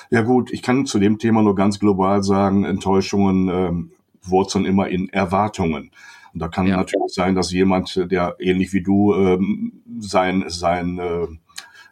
[0.09, 3.91] Ja gut, ich kann zu dem Thema nur ganz global sagen, Enttäuschungen ähm,
[4.23, 5.91] wurzeln immer in Erwartungen.
[6.33, 6.77] Und da kann ja.
[6.77, 11.27] natürlich sein, dass jemand, der ähnlich wie du ähm, sein, sein äh,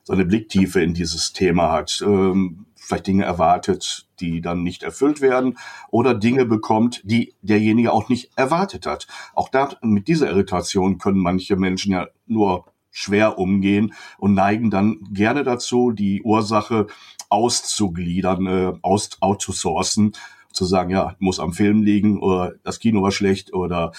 [0.02, 2.02] so eine Blicktiefe in dieses Thema hat.
[2.06, 5.58] Ähm, vielleicht Dinge erwartet, die dann nicht erfüllt werden
[5.90, 9.06] oder Dinge bekommt, die derjenige auch nicht erwartet hat.
[9.34, 15.00] Auch da mit dieser Irritation können manche Menschen ja nur schwer umgehen und neigen dann
[15.12, 16.86] gerne dazu, die Ursache
[17.28, 20.12] auszugliedern, äh, aus, outzusourcen,
[20.56, 23.92] zu sagen, ja, muss am Film liegen oder das Kino war schlecht oder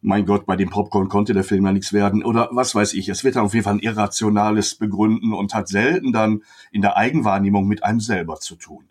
[0.00, 3.08] mein Gott, bei dem Popcorn konnte der Film ja nichts werden oder was weiß ich.
[3.08, 6.96] Es wird dann auf jeden Fall ein irrationales Begründen und hat selten dann in der
[6.96, 8.88] Eigenwahrnehmung mit einem selber zu tun.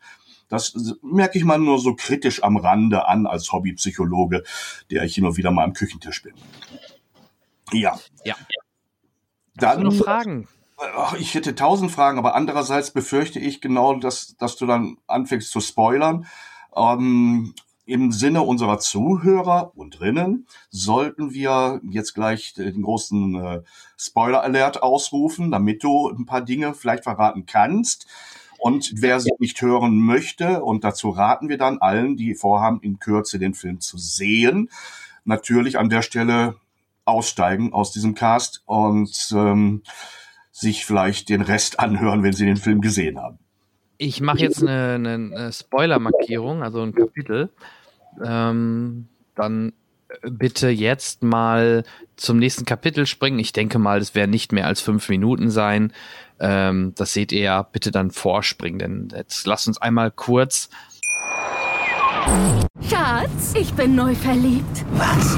[0.49, 4.43] Das merke ich mal nur so kritisch am Rande an als Hobbypsychologe,
[4.91, 6.33] der ich hin und wieder mal am Küchentisch bin.
[7.71, 7.99] Ja.
[8.23, 8.35] Ja.
[9.55, 10.47] Dann noch Fragen.
[11.17, 15.59] Ich hätte tausend Fragen, aber andererseits befürchte ich genau, dass, dass du dann anfängst zu
[15.59, 16.27] spoilern.
[16.77, 17.53] Ähm,
[17.87, 23.61] im Sinne unserer Zuhörer und Rinnen sollten wir jetzt gleich den großen äh,
[23.97, 28.05] Spoiler-Alert ausrufen, damit du ein paar Dinge vielleicht verraten kannst.
[28.59, 32.99] Und wer sie nicht hören möchte, und dazu raten wir dann allen, die vorhaben, in
[32.99, 34.69] Kürze den Film zu sehen,
[35.23, 36.57] natürlich an der Stelle
[37.05, 39.81] aussteigen aus diesem Cast und ähm,
[40.51, 43.39] sich vielleicht den Rest anhören, wenn sie den Film gesehen haben.
[43.97, 47.49] Ich mache jetzt eine, eine Spoiler-Markierung, also ein Kapitel.
[48.23, 49.73] Ähm, dann
[50.21, 51.83] bitte jetzt mal
[52.15, 53.39] zum nächsten Kapitel springen.
[53.39, 55.93] Ich denke mal, es werden nicht mehr als fünf Minuten sein.
[56.39, 57.61] Ähm, das seht ihr ja.
[57.63, 60.69] Bitte dann vorspringen, denn jetzt lasst uns einmal kurz.
[62.89, 64.85] Schatz, ich bin neu verliebt.
[64.93, 65.37] Was?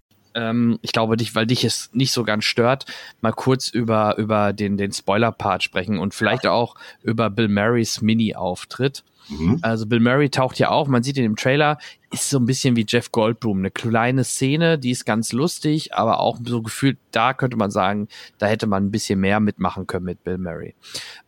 [0.35, 2.85] Ähm, ich glaube, dich, weil dich es nicht so ganz stört,
[3.21, 9.03] mal kurz über, über den, den Spoiler-Part sprechen und vielleicht auch über Bill Murrays Mini-Auftritt.
[9.29, 9.59] Mhm.
[9.61, 11.77] Also Bill Murray taucht ja auf, man sieht ihn im Trailer,
[12.11, 16.19] ist so ein bisschen wie Jeff Goldblum, eine kleine Szene, die ist ganz lustig, aber
[16.19, 20.05] auch so gefühlt, da könnte man sagen, da hätte man ein bisschen mehr mitmachen können
[20.05, 20.75] mit Bill Murray.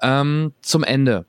[0.01, 1.25] Ähm, zum Ende.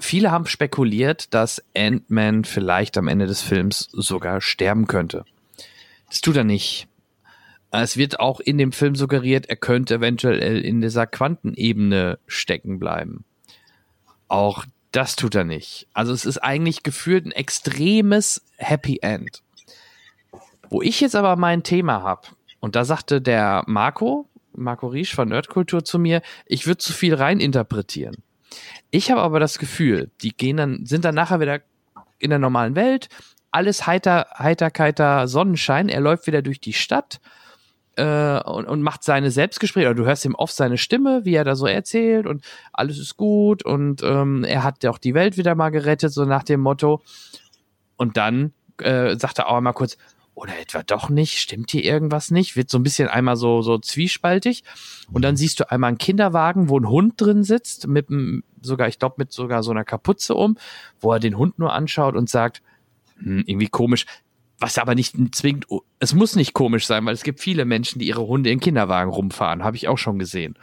[0.00, 5.24] Viele haben spekuliert, dass Ant-Man vielleicht am Ende des Films sogar sterben könnte.
[6.08, 6.88] Das tut er nicht.
[7.70, 13.24] Es wird auch in dem Film suggeriert, er könnte eventuell in dieser Quantenebene stecken bleiben.
[14.26, 15.86] Auch das tut er nicht.
[15.92, 19.42] Also es ist eigentlich gefühlt ein extremes Happy End.
[20.70, 22.28] Wo ich jetzt aber mein Thema habe,
[22.60, 27.14] und da sagte der Marco, Marco Riesch von Nerdkultur zu mir, ich würde zu viel
[27.14, 28.16] reininterpretieren.
[28.90, 31.60] Ich habe aber das Gefühl, die gehen dann, sind dann nachher wieder
[32.18, 33.08] in der normalen Welt,
[33.58, 37.18] alles heiter, heiterkeiter Sonnenschein, er läuft wieder durch die Stadt
[37.96, 41.42] äh, und, und macht seine Selbstgespräche, oder du hörst ihm oft seine Stimme, wie er
[41.42, 43.64] da so erzählt und alles ist gut.
[43.64, 47.02] Und ähm, er hat auch die Welt wieder mal gerettet, so nach dem Motto.
[47.96, 49.98] Und dann äh, sagt er auch mal kurz,
[50.34, 53.76] oder etwa doch nicht, stimmt hier irgendwas nicht, wird so ein bisschen einmal so, so
[53.76, 54.62] zwiespaltig.
[55.12, 58.86] Und dann siehst du einmal einen Kinderwagen, wo ein Hund drin sitzt, mit einem, sogar,
[58.86, 60.56] ich glaube, mit sogar so einer Kapuze um,
[61.00, 62.62] wo er den Hund nur anschaut und sagt,
[63.18, 64.06] hm, irgendwie komisch,
[64.58, 65.66] was aber nicht zwingend,
[65.98, 69.10] es muss nicht komisch sein, weil es gibt viele Menschen, die ihre Hunde in Kinderwagen
[69.10, 70.58] rumfahren, habe ich auch schon gesehen.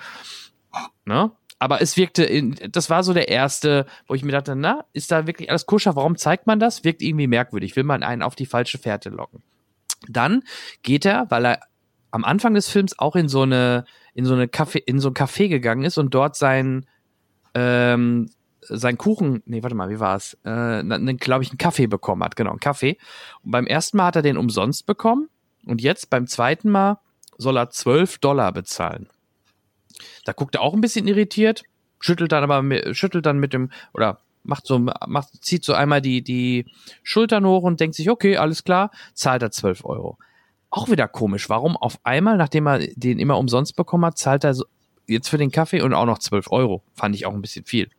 [1.05, 1.31] Ne?
[1.59, 5.11] Aber es wirkte, in, das war so der erste, wo ich mir dachte, na, ist
[5.11, 5.95] da wirklich alles kuscher?
[5.95, 6.83] Warum zeigt man das?
[6.83, 7.75] Wirkt irgendwie merkwürdig.
[7.77, 9.41] Will man einen auf die falsche Fährte locken?
[10.09, 10.43] Dann
[10.83, 11.59] geht er, weil er
[12.11, 15.13] am Anfang des Films auch in so eine, in so eine Café, in so ein
[15.13, 16.85] Café gegangen ist und dort sein,
[17.53, 18.29] ähm,
[18.69, 20.35] sein Kuchen, nee, warte mal, wie war es?
[20.43, 20.83] Äh,
[21.15, 22.97] glaube ich, einen Kaffee bekommen hat, genau, einen Kaffee.
[23.43, 25.29] Und beim ersten Mal hat er den umsonst bekommen
[25.65, 26.99] und jetzt beim zweiten Mal
[27.37, 29.09] soll er 12 Dollar bezahlen.
[30.25, 31.63] Da guckt er auch ein bisschen irritiert,
[31.99, 36.21] schüttelt dann aber, schüttelt dann mit dem, oder macht so, macht, zieht so einmal die,
[36.21, 36.65] die
[37.03, 40.17] Schultern hoch und denkt sich, okay, alles klar, zahlt er 12 Euro.
[40.69, 41.49] Auch wieder komisch.
[41.49, 44.65] Warum auf einmal, nachdem er den immer umsonst bekommen hat, zahlt er so,
[45.07, 46.83] jetzt für den Kaffee und auch noch 12 Euro?
[46.93, 47.89] Fand ich auch ein bisschen viel.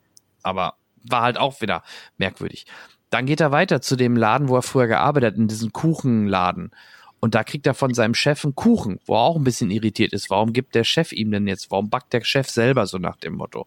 [0.46, 1.82] Aber war halt auch wieder
[2.18, 2.66] merkwürdig.
[3.10, 6.70] Dann geht er weiter zu dem Laden, wo er früher gearbeitet hat, in diesem Kuchenladen.
[7.18, 10.12] Und da kriegt er von seinem Chef einen Kuchen, wo er auch ein bisschen irritiert
[10.12, 10.30] ist.
[10.30, 11.70] Warum gibt der Chef ihm denn jetzt?
[11.70, 13.66] Warum backt der Chef selber so nach dem Motto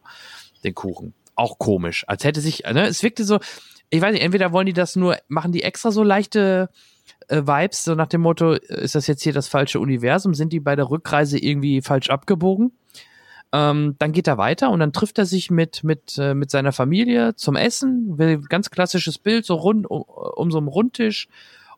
[0.64, 1.14] den Kuchen?
[1.36, 2.06] Auch komisch.
[2.08, 3.40] Als hätte sich, ne, es wirkte so,
[3.90, 6.70] ich weiß nicht, entweder wollen die das nur, machen die extra so leichte
[7.28, 10.34] äh, Vibes, so nach dem Motto, ist das jetzt hier das falsche Universum?
[10.34, 12.72] Sind die bei der Rückreise irgendwie falsch abgebogen?
[13.52, 16.72] Ähm, dann geht er weiter und dann trifft er sich mit, mit, äh, mit seiner
[16.72, 18.16] Familie zum Essen.
[18.48, 21.28] Ganz klassisches Bild, so rund um, um so einem Rundtisch.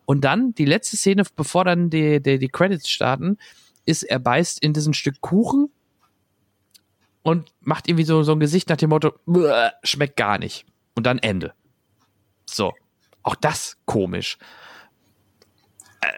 [0.06, 3.38] Und dann die letzte Szene, bevor dann die, die, die Credits starten,
[3.86, 5.70] ist, er beißt in diesen Stück Kuchen
[7.24, 9.14] und macht irgendwie so, so ein Gesicht nach dem Motto,
[9.84, 10.66] schmeckt gar nicht.
[10.96, 11.54] Und dann Ende.
[12.46, 12.74] So.
[13.24, 14.38] Auch das komisch.
[16.02, 16.12] Äh,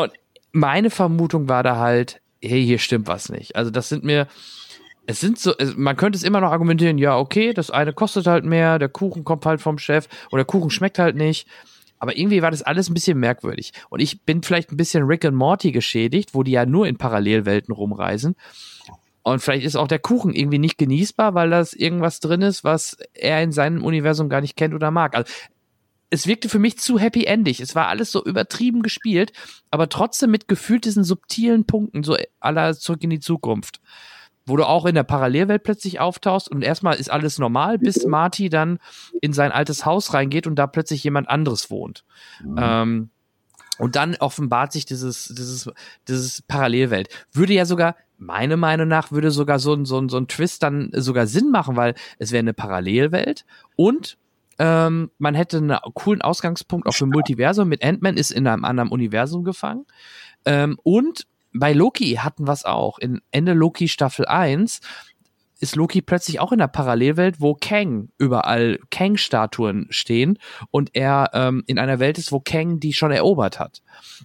[0.00, 0.12] und
[0.52, 3.56] meine Vermutung war da halt, hey, hier stimmt was nicht.
[3.56, 4.28] Also das sind mir,
[5.10, 8.44] es sind so, man könnte es immer noch argumentieren, ja, okay, das eine kostet halt
[8.44, 11.48] mehr, der Kuchen kommt halt vom Chef oder der Kuchen schmeckt halt nicht.
[11.98, 13.72] Aber irgendwie war das alles ein bisschen merkwürdig.
[13.90, 16.96] Und ich bin vielleicht ein bisschen Rick and Morty geschädigt, wo die ja nur in
[16.96, 18.36] Parallelwelten rumreisen.
[19.22, 22.96] Und vielleicht ist auch der Kuchen irgendwie nicht genießbar, weil das irgendwas drin ist, was
[23.12, 25.14] er in seinem Universum gar nicht kennt oder mag.
[25.14, 25.30] Also
[26.08, 27.60] es wirkte für mich zu happy endig.
[27.60, 29.32] Es war alles so übertrieben gespielt,
[29.70, 33.80] aber trotzdem mit gefühlt diesen subtilen Punkten, so aller zurück in die Zukunft.
[34.50, 38.48] Wo du auch in der Parallelwelt plötzlich auftauchst und erstmal ist alles normal, bis Marty
[38.48, 38.78] dann
[39.20, 42.04] in sein altes Haus reingeht und da plötzlich jemand anderes wohnt.
[42.44, 42.58] Mhm.
[42.58, 43.10] Ähm,
[43.78, 45.70] und dann offenbart sich dieses, dieses,
[46.06, 47.08] dieses Parallelwelt.
[47.32, 50.62] Würde ja sogar, meiner Meinung nach, würde sogar so ein, so ein, so ein Twist
[50.62, 54.18] dann sogar Sinn machen, weil es wäre eine Parallelwelt und
[54.58, 57.68] ähm, man hätte einen coolen Ausgangspunkt auch für Multiversum.
[57.68, 59.86] Mit Ant-Man ist in einem anderen Universum gefangen.
[60.44, 62.98] Ähm, und bei Loki hatten wir es auch.
[62.98, 64.80] In Ende Loki Staffel 1
[65.60, 70.38] ist Loki plötzlich auch in der Parallelwelt, wo Kang überall Kang-Statuen stehen
[70.70, 73.82] und er ähm, in einer Welt ist, wo Kang die schon erobert hat.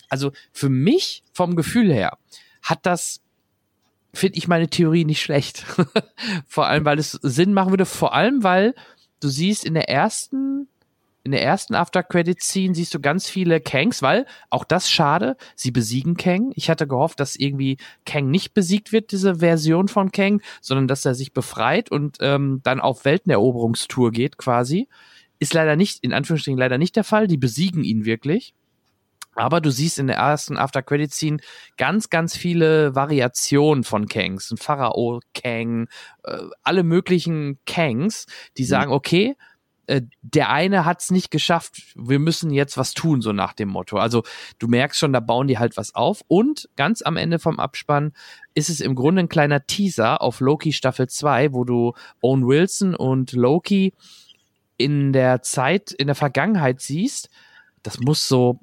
[0.10, 2.18] Also für mich vom Gefühl her
[2.62, 3.22] hat das
[4.14, 5.66] finde ich meine Theorie nicht schlecht.
[6.48, 8.74] vor allem, weil es Sinn machen würde, vor allem, weil
[9.20, 10.70] du siehst in der ersten
[11.26, 15.38] in der ersten After Credit Scene siehst du ganz viele Kangs, weil auch das schade,
[15.56, 16.52] sie besiegen Kang.
[16.54, 21.04] Ich hatte gehofft, dass irgendwie Kang nicht besiegt wird, diese Version von Kang, sondern dass
[21.04, 24.88] er sich befreit und ähm, dann auf Welteneroberungstour geht quasi.
[25.40, 27.26] Ist leider nicht, in Anführungsstrichen leider nicht der Fall.
[27.26, 28.54] Die besiegen ihn wirklich.
[29.34, 31.38] Aber du siehst in der ersten After Credit Scene
[31.76, 34.52] ganz, ganz viele Variationen von Kangs.
[34.52, 35.88] Ein Pharao Kang,
[36.24, 38.28] äh, alle möglichen Kangs,
[38.60, 38.68] die mhm.
[38.68, 39.36] sagen, okay,
[39.88, 43.70] äh, der eine hat es nicht geschafft, wir müssen jetzt was tun, so nach dem
[43.70, 43.98] Motto.
[43.98, 44.24] Also
[44.60, 46.24] du merkst schon, da bauen die halt was auf.
[46.28, 48.14] Und ganz am Ende vom Abspann
[48.54, 52.96] ist es im Grunde ein kleiner Teaser auf Loki Staffel 2, wo du Owen Wilson
[52.96, 53.94] und Loki
[54.78, 57.30] in der Zeit, in der Vergangenheit siehst.
[57.84, 58.60] Das muss so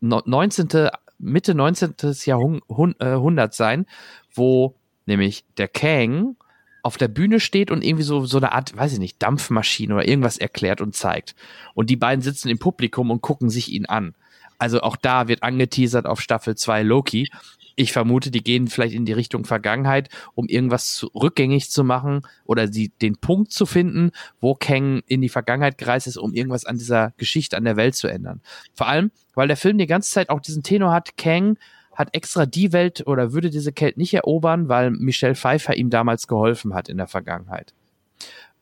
[0.00, 0.90] 19.
[1.18, 1.94] Mitte 19.
[2.24, 3.86] Jahrhundert sein,
[4.34, 4.74] wo
[5.06, 6.36] nämlich der Kang
[6.82, 10.08] auf der Bühne steht und irgendwie so, so eine Art, weiß ich nicht, Dampfmaschine oder
[10.08, 11.34] irgendwas erklärt und zeigt.
[11.74, 14.14] Und die beiden sitzen im Publikum und gucken sich ihn an.
[14.58, 17.28] Also auch da wird angeteasert auf Staffel 2 Loki.
[17.76, 22.66] Ich vermute, die gehen vielleicht in die Richtung Vergangenheit, um irgendwas rückgängig zu machen oder
[22.66, 26.76] die, den Punkt zu finden, wo Kang in die Vergangenheit gereist ist, um irgendwas an
[26.76, 28.42] dieser Geschichte, an der Welt zu ändern.
[28.74, 31.56] Vor allem, weil der Film die ganze Zeit auch diesen Tenor hat, Kang
[32.00, 36.26] hat extra die Welt oder würde diese Welt nicht erobern, weil Michelle Pfeiffer ihm damals
[36.26, 37.74] geholfen hat in der Vergangenheit.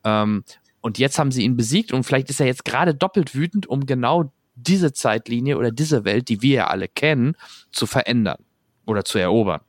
[0.03, 0.43] Ähm,
[0.81, 3.85] und jetzt haben sie ihn besiegt und vielleicht ist er jetzt gerade doppelt wütend, um
[3.85, 7.35] genau diese Zeitlinie oder diese Welt, die wir ja alle kennen,
[7.71, 8.43] zu verändern
[8.85, 9.61] oder zu erobern.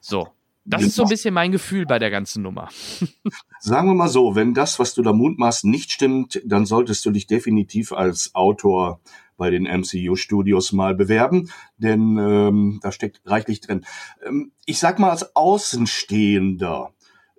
[0.00, 0.28] So.
[0.64, 2.68] Das ist so ein bisschen mein Gefühl bei der ganzen Nummer.
[3.60, 7.10] Sagen wir mal so, wenn das, was du da mutmaßt, nicht stimmt, dann solltest du
[7.10, 9.00] dich definitiv als Autor
[9.36, 13.84] bei den MCU-Studios mal bewerben, denn ähm, da steckt reichlich drin.
[14.26, 16.90] Ähm, ich sag mal als Außenstehender,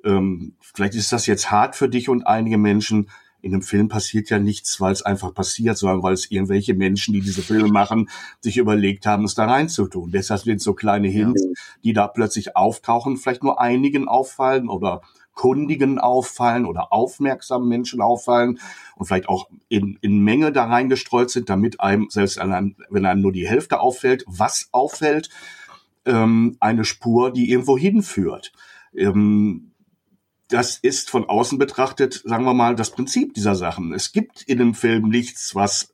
[0.03, 3.09] ähm, vielleicht ist das jetzt hart für dich und einige Menschen,
[3.43, 7.13] in einem Film passiert ja nichts, weil es einfach passiert, sondern weil es irgendwelche Menschen,
[7.13, 10.11] die diese Filme machen, sich überlegt haben, es da reinzutun.
[10.11, 11.45] Deshalb sind so kleine Hints,
[11.83, 15.01] die da plötzlich auftauchen, vielleicht nur einigen auffallen oder
[15.33, 18.59] kundigen auffallen oder aufmerksamen Menschen auffallen
[18.95, 23.21] und vielleicht auch in, in Menge da reingestreut sind, damit einem, selbst einem, wenn einem
[23.21, 25.29] nur die Hälfte auffällt, was auffällt,
[26.05, 28.51] ähm, eine Spur, die irgendwo hinführt.
[28.95, 29.71] Ähm,
[30.49, 33.93] das ist von außen betrachtet, sagen wir mal, das Prinzip dieser Sachen.
[33.93, 35.93] Es gibt in dem Film nichts, was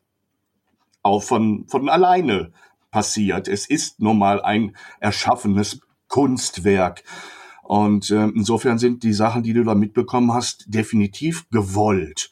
[1.01, 2.51] auch von, von alleine
[2.91, 3.47] passiert.
[3.47, 7.03] Es ist nun mal ein erschaffenes Kunstwerk.
[7.69, 12.31] Und äh, insofern sind die Sachen, die du da mitbekommen hast, definitiv gewollt.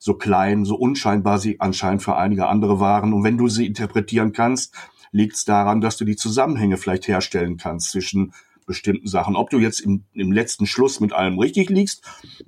[0.00, 3.12] So klein, so unscheinbar sie anscheinend für einige andere waren.
[3.12, 4.74] Und wenn du sie interpretieren kannst,
[5.12, 8.32] liegt es daran, dass du die Zusammenhänge vielleicht herstellen kannst zwischen
[8.66, 9.36] bestimmten Sachen.
[9.36, 12.02] Ob du jetzt im, im letzten Schluss mit allem richtig liegst,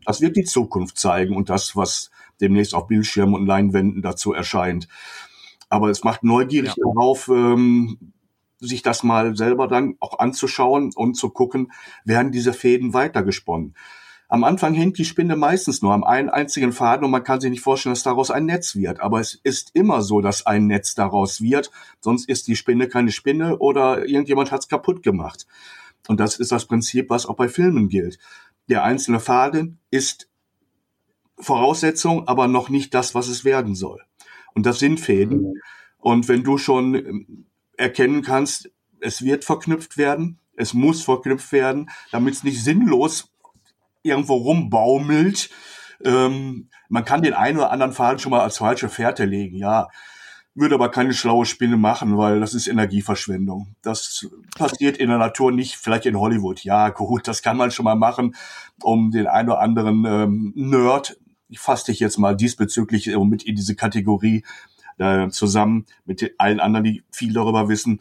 [0.05, 2.11] das wird die Zukunft zeigen und das, was
[2.41, 4.89] demnächst auf Bildschirmen und Leinwänden dazu erscheint.
[5.69, 6.85] Aber es macht neugierig ja.
[6.93, 8.15] darauf, ähm,
[8.59, 11.73] sich das mal selber dann auch anzuschauen und zu gucken,
[12.05, 13.75] werden diese Fäden weitergesponnen.
[14.29, 17.51] Am Anfang hängt die Spinne meistens nur am einen einzigen Faden und man kann sich
[17.51, 19.01] nicht vorstellen, dass daraus ein Netz wird.
[19.01, 21.71] Aber es ist immer so, dass ein Netz daraus wird.
[22.01, 25.47] Sonst ist die Spinne keine Spinne oder irgendjemand hat es kaputt gemacht.
[26.09, 28.19] Und das ist das Prinzip, was auch bei Filmen gilt.
[28.69, 30.29] Der einzelne Faden ist
[31.39, 34.03] Voraussetzung, aber noch nicht das, was es werden soll.
[34.55, 35.43] Und das sind Fäden.
[35.43, 35.61] Mhm.
[35.99, 37.47] Und wenn du schon ähm,
[37.77, 38.71] erkennen kannst,
[39.01, 43.33] es wird verknüpft werden, es muss verknüpft werden, damit es nicht sinnlos
[44.03, 45.51] irgendwo rumbaumelt.
[46.05, 49.89] Ähm, man kann den einen oder anderen Faden schon mal als falsche Fährte legen, ja.
[50.55, 53.75] Würde aber keine schlaue Spinne machen, weil das ist Energieverschwendung.
[53.83, 56.65] Das passiert in der Natur nicht, vielleicht in Hollywood.
[56.65, 58.35] Ja, gut, das kann man schon mal machen,
[58.83, 61.19] um den einen oder anderen ähm, Nerd,
[61.49, 64.45] ich fasse dich jetzt mal diesbezüglich äh, mit in diese Kategorie
[64.99, 68.01] äh, zusammen mit allen anderen, die viel darüber wissen,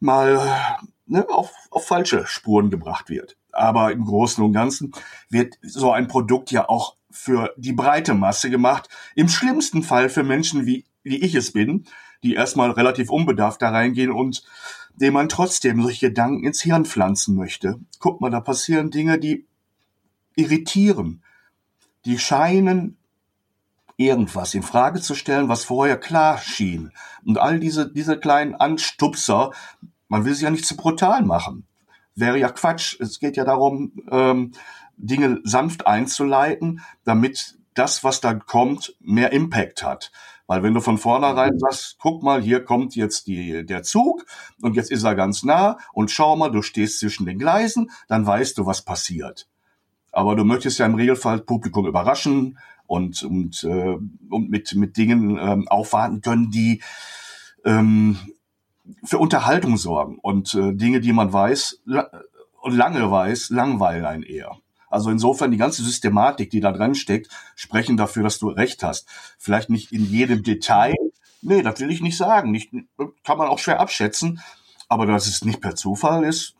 [0.00, 3.36] mal ne, auf, auf falsche Spuren gebracht wird.
[3.52, 4.92] Aber im Großen und Ganzen
[5.30, 8.88] wird so ein Produkt ja auch für die breite Masse gemacht.
[9.14, 11.86] Im schlimmsten Fall für Menschen wie, wie ich es bin,
[12.22, 14.44] die erstmal relativ unbedarft da reingehen und
[14.94, 17.80] dem man trotzdem solche Gedanken ins Hirn pflanzen möchte.
[18.00, 19.46] Guck mal, da passieren Dinge, die
[20.34, 21.22] irritieren.
[22.04, 22.97] Die scheinen
[23.98, 26.92] irgendwas in Frage zu stellen, was vorher klar schien.
[27.26, 29.50] Und all diese, diese kleinen Anstupser,
[30.08, 31.66] man will sie ja nicht zu brutal machen.
[32.14, 32.98] Wäre ja Quatsch.
[33.00, 34.52] Es geht ja darum, ähm,
[34.96, 40.10] Dinge sanft einzuleiten, damit das, was dann kommt, mehr Impact hat.
[40.46, 44.24] Weil wenn du von vornherein sagst, guck mal, hier kommt jetzt die, der Zug
[44.62, 48.26] und jetzt ist er ganz nah und schau mal, du stehst zwischen den Gleisen, dann
[48.26, 49.46] weißt du, was passiert.
[50.10, 52.58] Aber du möchtest ja im Regelfall Publikum überraschen
[52.88, 53.96] und, und, äh,
[54.30, 56.82] und mit, mit Dingen ähm, aufwarten können, die
[57.64, 58.18] ähm,
[59.04, 61.82] für Unterhaltung sorgen und äh, Dinge, die man weiß
[62.62, 64.56] und lange weiß, langweilen einen eher.
[64.88, 69.06] Also insofern die ganze Systematik, die da dran steckt, sprechen dafür, dass du recht hast.
[69.38, 70.94] Vielleicht nicht in jedem Detail.
[71.42, 72.50] Nee, das will ich nicht sagen.
[72.50, 72.72] Nicht,
[73.22, 74.40] kann man auch schwer abschätzen.
[74.88, 76.54] Aber dass es nicht per Zufall ist,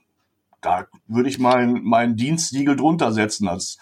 [0.61, 3.79] da würde ich mein, mein Dienstsiegel drunter setzen als,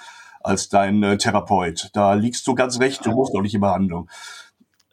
[0.47, 1.91] als dein äh, Therapeut.
[1.93, 4.09] Da liegst du ganz recht, du musst doch nicht in Behandlung.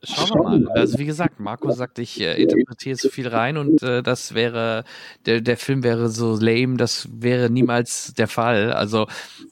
[0.05, 0.67] Schauen wir mal.
[0.73, 4.83] Also wie gesagt, Marco sagt, ich äh, interpretiere zu viel rein und äh, das wäre,
[5.25, 8.73] der, der Film wäre so lame, das wäre niemals der Fall.
[8.73, 9.03] Also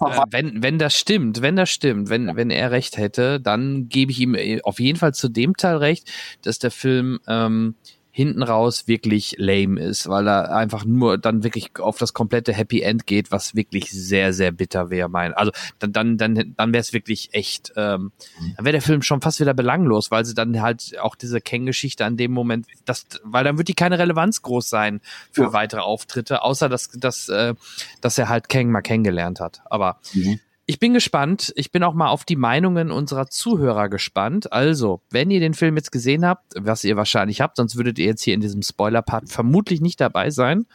[0.02, 4.12] äh, wenn, wenn das stimmt, wenn das stimmt, wenn, wenn er recht hätte, dann gebe
[4.12, 7.76] ich ihm äh, auf jeden Fall zu dem Teil recht, dass der Film ähm,
[8.12, 12.82] hinten raus wirklich lame ist, weil er einfach nur dann wirklich auf das komplette Happy
[12.82, 15.34] End geht, was wirklich sehr, sehr bitter wäre, mein.
[15.34, 18.12] Also dann, dann, dann, dann wäre es wirklich echt, ähm,
[18.58, 22.04] dann wäre der Film schon fast wieder belanglos, weil sie dann halt auch diese Kang-Geschichte
[22.04, 25.00] an dem Moment, das, weil dann wird die keine Relevanz groß sein
[25.32, 25.54] für ja.
[25.54, 27.56] weitere Auftritte, außer dass, dass, äh,
[28.02, 29.62] dass er halt Kang mal kennengelernt hat.
[29.70, 30.40] Aber mhm.
[30.72, 31.52] Ich bin gespannt.
[31.58, 34.54] Ich bin auch mal auf die Meinungen unserer Zuhörer gespannt.
[34.54, 38.06] Also, wenn ihr den Film jetzt gesehen habt, was ihr wahrscheinlich habt, sonst würdet ihr
[38.06, 40.68] jetzt hier in diesem Spoiler-Part vermutlich nicht dabei sein,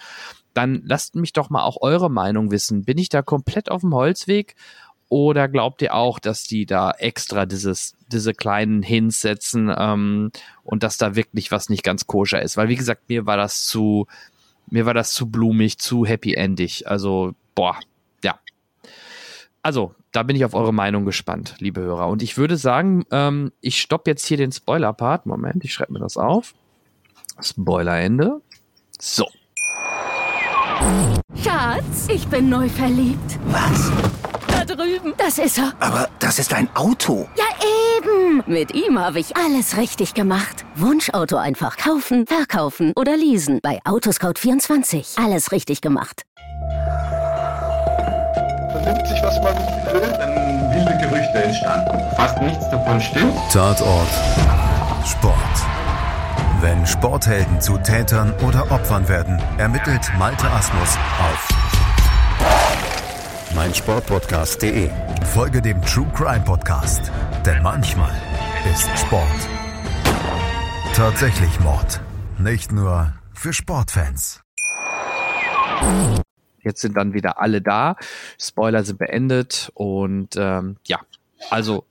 [0.53, 2.85] dann lasst mich doch mal auch eure Meinung wissen.
[2.85, 4.55] Bin ich da komplett auf dem Holzweg?
[5.09, 10.31] Oder glaubt ihr auch, dass die da extra dieses, diese kleinen Hints setzen ähm,
[10.63, 12.59] und dass da wirklich was nicht ganz koscher ist?
[12.59, 14.07] Weil, wie gesagt, mir war das zu,
[14.69, 16.87] mir war das zu blumig, zu happy-endig.
[16.87, 17.79] Also, boah,
[19.67, 22.07] also, da bin ich auf eure Meinung gespannt, liebe Hörer.
[22.07, 25.27] Und ich würde sagen, ähm, ich stoppe jetzt hier den Spoiler-Part.
[25.27, 26.55] Moment, ich schreibe mir das auf.
[27.43, 28.41] Spoiler-Ende.
[29.01, 29.27] So.
[31.43, 33.41] Schatz, ich bin neu verliebt.
[33.47, 33.91] Was?
[34.47, 35.15] Da drüben.
[35.19, 35.73] Das ist er.
[35.81, 37.29] Aber das ist ein Auto.
[37.37, 37.47] Ja,
[37.99, 38.45] eben.
[38.47, 40.65] Mit ihm habe ich alles richtig gemacht.
[40.77, 43.59] Wunschauto einfach kaufen, verkaufen oder leasen.
[43.65, 45.21] Bei Autoscout24.
[45.21, 46.23] Alles richtig gemacht
[48.83, 50.13] vernimmt sich, was man will.
[50.19, 51.99] Dann wilde Gerüchte entstanden.
[52.17, 53.35] Fast nichts davon stimmt.
[53.53, 54.09] Tatort.
[55.05, 55.35] Sport.
[56.61, 61.49] Wenn Sporthelden zu Tätern oder Opfern werden, ermittelt Malte Asmus auf
[63.55, 64.91] meinsportpodcast.de.
[65.33, 67.11] Folge dem True Crime Podcast,
[67.45, 68.13] denn manchmal
[68.73, 69.49] ist Sport
[70.97, 72.01] tatsächlich Mord.
[72.39, 74.41] Nicht nur für Sportfans.
[76.67, 77.95] Jetzt sind dann wieder alle da.
[78.41, 80.99] Spoiler sind beendet und ähm, ja,
[81.49, 81.85] also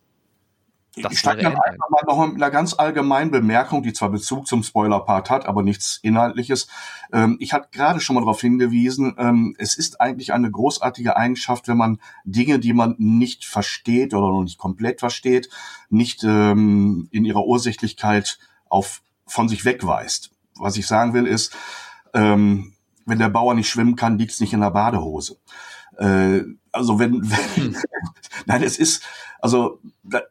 [0.98, 4.48] das ich steige dann einfach mal noch mit einer ganz allgemeinen Bemerkung, die zwar Bezug
[4.48, 6.68] zum Spoiler-Part hat, aber nichts Inhaltliches.
[7.12, 11.68] Ähm, ich hatte gerade schon mal darauf hingewiesen, ähm, es ist eigentlich eine großartige Eigenschaft,
[11.70, 15.50] wenn man Dinge, die man nicht versteht oder noch nicht komplett versteht,
[15.90, 20.32] nicht ähm, in ihrer Ursächlichkeit auf, von sich wegweist.
[20.58, 21.56] Was ich sagen will ist,
[22.14, 22.75] ähm,
[23.06, 25.38] wenn der Bauer nicht schwimmen kann, liegt's nicht in der Badehose.
[25.98, 26.42] Äh,
[26.72, 27.78] also wenn, wenn hm.
[28.46, 29.04] nein, es ist,
[29.40, 30.22] also da,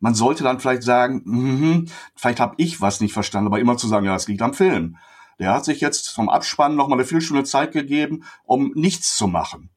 [0.00, 3.88] man sollte dann vielleicht sagen, mh, vielleicht habe ich was nicht verstanden, aber immer zu
[3.88, 4.96] sagen, ja, es liegt am Film.
[5.38, 9.26] Der hat sich jetzt vom Abspann noch mal eine Viertelstunde Zeit gegeben, um nichts zu
[9.26, 9.70] machen.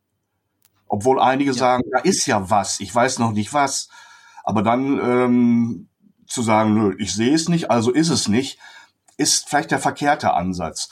[0.88, 1.58] Obwohl einige ja.
[1.58, 3.90] sagen, da ist ja was, ich weiß noch nicht was.
[4.44, 5.90] Aber dann ähm,
[6.28, 8.60] zu sagen, nö, ich sehe es nicht, also ist es nicht,
[9.18, 10.90] ist vielleicht der verkehrte Ansatz.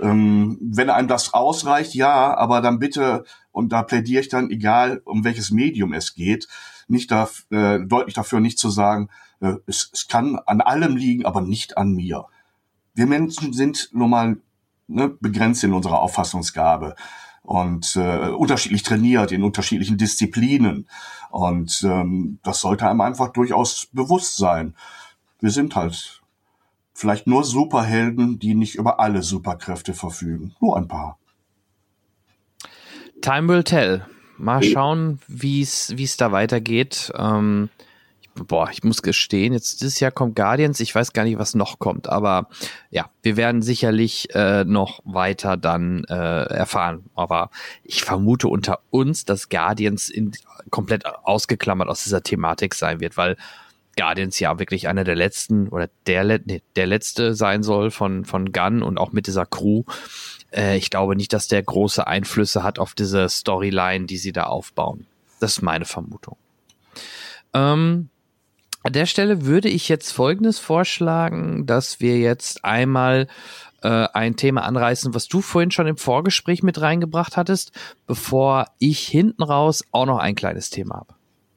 [0.00, 5.02] Ähm, wenn einem das ausreicht, ja, aber dann bitte, und da plädiere ich dann, egal
[5.04, 6.48] um welches Medium es geht,
[6.86, 9.08] nicht da, äh, deutlich dafür nicht zu sagen,
[9.40, 12.26] äh, es, es kann an allem liegen, aber nicht an mir.
[12.94, 14.36] Wir Menschen sind nun mal
[14.88, 16.96] ne, begrenzt in unserer Auffassungsgabe
[17.42, 20.88] und äh, unterschiedlich trainiert in unterschiedlichen Disziplinen.
[21.30, 24.74] Und ähm, das sollte einem einfach durchaus bewusst sein.
[25.40, 26.17] Wir sind halt
[26.98, 30.56] vielleicht nur Superhelden, die nicht über alle Superkräfte verfügen.
[30.60, 31.16] Nur ein paar.
[33.22, 34.04] Time will tell.
[34.36, 37.12] Mal schauen, wie es da weitergeht.
[37.16, 37.70] Ähm,
[38.34, 41.78] boah, ich muss gestehen, jetzt dieses Jahr kommt Guardians, ich weiß gar nicht, was noch
[41.78, 42.48] kommt, aber
[42.90, 47.04] ja, wir werden sicherlich äh, noch weiter dann äh, erfahren.
[47.14, 47.50] Aber
[47.84, 50.32] ich vermute unter uns, dass Guardians in,
[50.70, 53.36] komplett ausgeklammert aus dieser Thematik sein wird, weil
[53.98, 58.52] Guardians ja wirklich einer der letzten oder der, nee, der letzte sein soll von, von
[58.52, 59.82] Gunn und auch mit dieser Crew.
[60.52, 64.44] Äh, ich glaube nicht, dass der große Einflüsse hat auf diese Storyline, die sie da
[64.44, 65.06] aufbauen.
[65.40, 66.36] Das ist meine Vermutung.
[67.52, 68.08] Ähm,
[68.84, 73.26] an der Stelle würde ich jetzt Folgendes vorschlagen, dass wir jetzt einmal
[73.82, 77.72] äh, ein Thema anreißen, was du vorhin schon im Vorgespräch mit reingebracht hattest,
[78.06, 81.14] bevor ich hinten raus auch noch ein kleines Thema habe.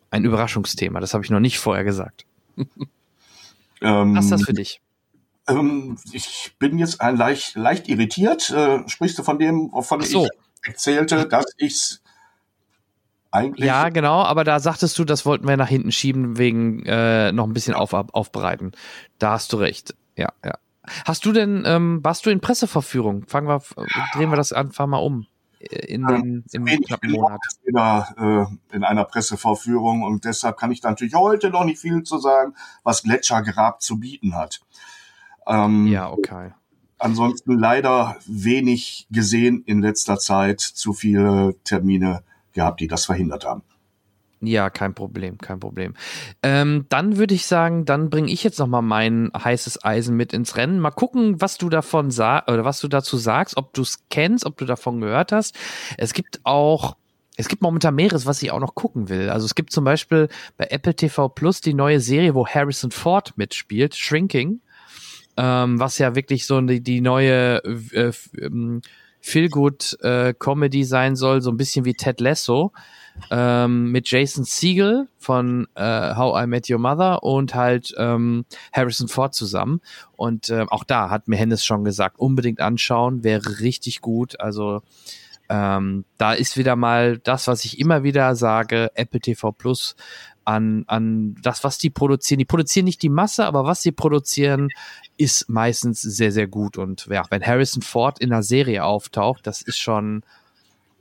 [0.10, 2.26] Ein Überraschungsthema, das habe ich noch nicht vorher gesagt.
[3.84, 4.80] Ähm, was ist das für dich?
[5.48, 8.52] Ähm, ich bin jetzt ein leicht, leicht irritiert.
[8.52, 10.26] Äh, sprichst du von dem, wovon so.
[10.26, 10.30] ich
[10.62, 11.98] erzählte, dass ich
[13.32, 13.66] eigentlich.
[13.66, 17.48] Ja, genau, aber da sagtest du, das wollten wir nach hinten schieben, wegen äh, noch
[17.48, 18.74] ein bisschen auf, aufbereiten.
[19.18, 19.96] Da hast du recht.
[20.16, 20.54] Ja, ja.
[21.06, 23.26] Hast du denn, ähm, warst du in Presseverführung?
[23.28, 23.62] Fangen wir,
[24.14, 25.28] drehen wir das einfach mal um.
[25.70, 27.40] Äh, in den, im knappen Monat.
[27.64, 32.04] Wieder, äh, in einer Pressevorführung und deshalb kann ich da natürlich heute noch nicht viel
[32.04, 34.62] zu sagen, was Gletschergrab zu bieten hat.
[35.48, 36.52] Ähm, ja, okay.
[36.98, 43.64] Ansonsten leider wenig gesehen in letzter Zeit, zu viele Termine gehabt, die das verhindert haben.
[44.44, 45.94] Ja, kein Problem, kein Problem.
[46.42, 50.34] Ähm, dann würde ich sagen, dann bringe ich jetzt noch mal mein heißes Eisen mit
[50.34, 50.80] ins Rennen.
[50.80, 54.48] Mal gucken, was du davon sagst oder was du dazu sagst, ob du es kennst,
[54.48, 55.56] ob du davon gehört hast.
[55.98, 56.96] Es gibt auch
[57.38, 59.30] es gibt momentan mehreres, was ich auch noch gucken will.
[59.30, 60.28] Also es gibt zum Beispiel
[60.58, 64.60] bei Apple TV Plus die neue Serie, wo Harrison Ford mitspielt, Shrinking,
[65.38, 68.82] ähm, was ja wirklich so die, die neue äh, ähm,
[69.22, 72.74] Feel-Good äh, Comedy sein soll, so ein bisschen wie Ted Lasso
[73.30, 79.08] ähm, mit Jason Siegel von äh, How I Met Your Mother und halt ähm, Harrison
[79.08, 79.82] Ford zusammen.
[80.16, 84.40] Und äh, auch da hat mir Hennes schon gesagt, unbedingt anschauen, wäre richtig gut.
[84.40, 84.82] Also
[85.50, 89.96] ähm, da ist wieder mal das, was ich immer wieder sage, Apple TV Plus
[90.46, 92.40] an, an das, was die produzieren.
[92.40, 94.70] Die produzieren nicht die Masse, aber was sie produzieren,
[95.18, 96.78] ist meistens sehr, sehr gut.
[96.78, 100.24] Und ja, wenn Harrison Ford in einer Serie auftaucht, das ist schon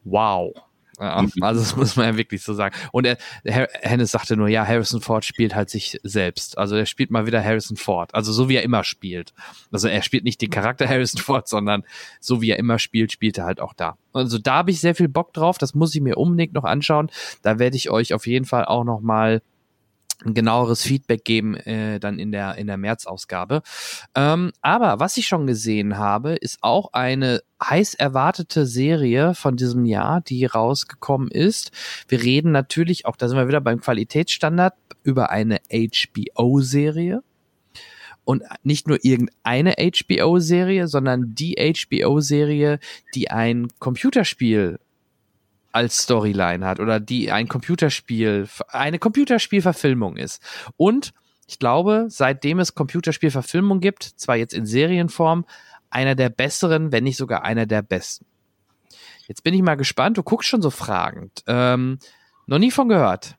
[0.04, 0.52] wow.
[1.00, 2.76] Ja, also das muss man ja wirklich so sagen.
[2.92, 6.58] Und er, Hennes sagte nur, ja, Harrison Ford spielt halt sich selbst.
[6.58, 8.14] Also er spielt mal wieder Harrison Ford.
[8.14, 9.32] Also so wie er immer spielt.
[9.72, 11.84] Also er spielt nicht den Charakter Harrison Ford, sondern
[12.20, 13.96] so wie er immer spielt, spielt er halt auch da.
[14.12, 15.56] Also da habe ich sehr viel Bock drauf.
[15.56, 17.10] Das muss ich mir unbedingt noch anschauen.
[17.42, 19.40] Da werde ich euch auf jeden Fall auch noch mal
[20.24, 23.62] ein genaueres Feedback geben äh, dann in der in der März-Ausgabe.
[24.14, 29.84] Ähm, aber was ich schon gesehen habe, ist auch eine heiß erwartete Serie von diesem
[29.84, 31.72] Jahr, die rausgekommen ist.
[32.08, 37.22] Wir reden natürlich auch, da sind wir wieder beim Qualitätsstandard über eine HBO-Serie.
[38.24, 42.78] Und nicht nur irgendeine HBO-Serie, sondern die HBO-Serie,
[43.14, 44.78] die ein Computerspiel
[45.72, 50.42] als Storyline hat oder die ein Computerspiel, eine Computerspielverfilmung ist.
[50.76, 51.12] Und
[51.46, 55.44] ich glaube, seitdem es Computerspielverfilmung gibt, zwar jetzt in Serienform,
[55.90, 58.26] einer der besseren, wenn nicht sogar einer der besten.
[59.26, 61.42] Jetzt bin ich mal gespannt, du guckst schon so fragend.
[61.46, 61.98] Ähm,
[62.46, 63.36] noch nie von gehört.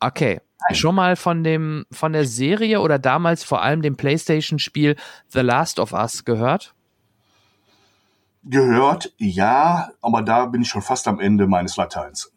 [0.00, 0.40] Okay.
[0.72, 4.96] Schon mal von dem, von der Serie oder damals vor allem dem Playstation-Spiel
[5.28, 6.74] The Last of Us gehört?
[8.44, 12.32] Gehört, ja, aber da bin ich schon fast am Ende meines Lateins.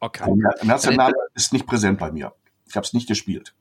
[0.00, 0.24] Okay.
[0.26, 2.32] Der National ist nicht präsent bei mir.
[2.68, 3.54] Ich habe es nicht gespielt.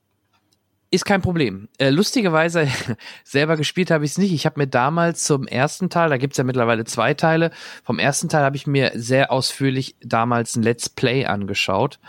[0.93, 1.69] Ist kein Problem.
[1.79, 2.67] Äh, lustigerweise,
[3.23, 4.31] selber gespielt habe ich es nicht.
[4.31, 7.49] Ich habe mir damals zum ersten Teil, da gibt's ja mittlerweile zwei Teile,
[7.83, 11.99] vom ersten Teil habe ich mir sehr ausführlich damals ein Let's Play angeschaut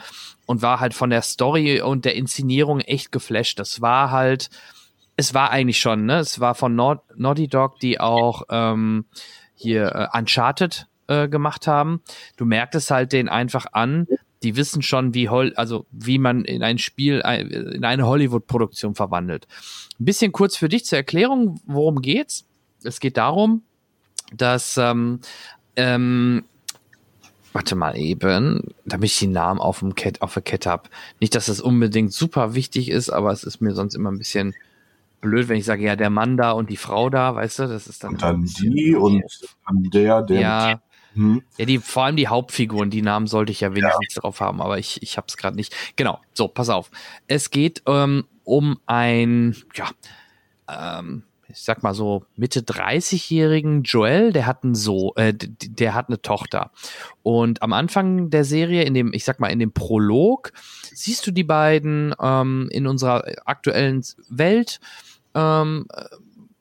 [0.45, 3.59] und war halt von der Story und der Inszenierung echt geflasht.
[3.59, 4.51] Das war halt,
[5.17, 6.19] es war eigentlich schon, ne?
[6.19, 9.07] Es war von Naughty Dog, die auch ähm,
[9.55, 12.03] hier äh, Uncharted äh, gemacht haben.
[12.37, 14.07] Du merktest halt den einfach an,
[14.43, 19.47] die wissen schon, wie Hol also wie man in ein Spiel, in eine Hollywood-Produktion verwandelt.
[19.99, 22.45] Ein bisschen kurz für dich zur Erklärung, worum geht's?
[22.83, 23.63] Es geht darum,
[24.37, 25.21] dass ähm,
[25.77, 26.45] ähm,
[27.55, 30.91] warte mal eben, damit ich die Namen auf dem Cat, auf der Kette habe.
[31.21, 34.55] Nicht, dass das unbedingt super wichtig ist, aber es ist mir sonst immer ein bisschen
[35.25, 37.87] blöd, wenn ich sage, ja, der Mann da und die Frau da, weißt du, das
[37.87, 38.13] ist dann.
[38.13, 39.23] Und dann die und
[39.67, 40.41] dann der, der.
[40.41, 40.83] Ja.
[41.15, 41.43] Hm.
[41.57, 44.23] Ja, die, vor allem die Hauptfiguren, die Namen sollte ich ja wenigstens ja.
[44.23, 45.75] drauf haben, aber ich, ich hab's gerade nicht.
[45.97, 46.91] Genau, so, pass auf.
[47.29, 49.89] Es geht ähm, um ein, ja,
[50.69, 56.09] ähm, ich sag mal so Mitte 30-jährigen Joel, der hat einen so, äh, der hat
[56.09, 56.73] eine Tochter.
[57.23, 60.53] Und am Anfang der Serie, in dem, ich sag mal, in dem Prolog,
[60.93, 64.81] siehst du die beiden ähm, in unserer aktuellen Welt.
[65.35, 65.87] Ähm,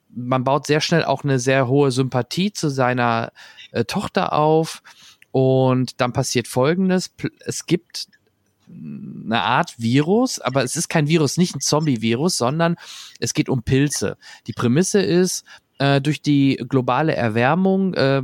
[0.10, 3.32] man baut sehr schnell auch eine sehr hohe Sympathie zu seiner
[3.72, 4.84] äh, Tochter auf.
[5.32, 7.12] Und dann passiert Folgendes.
[7.46, 8.08] Es gibt
[8.68, 12.76] eine Art Virus, aber es ist kein Virus, nicht ein Zombie-Virus, sondern
[13.20, 14.18] es geht um Pilze.
[14.48, 15.44] Die Prämisse ist,
[15.80, 18.22] äh, durch die globale Erwärmung äh,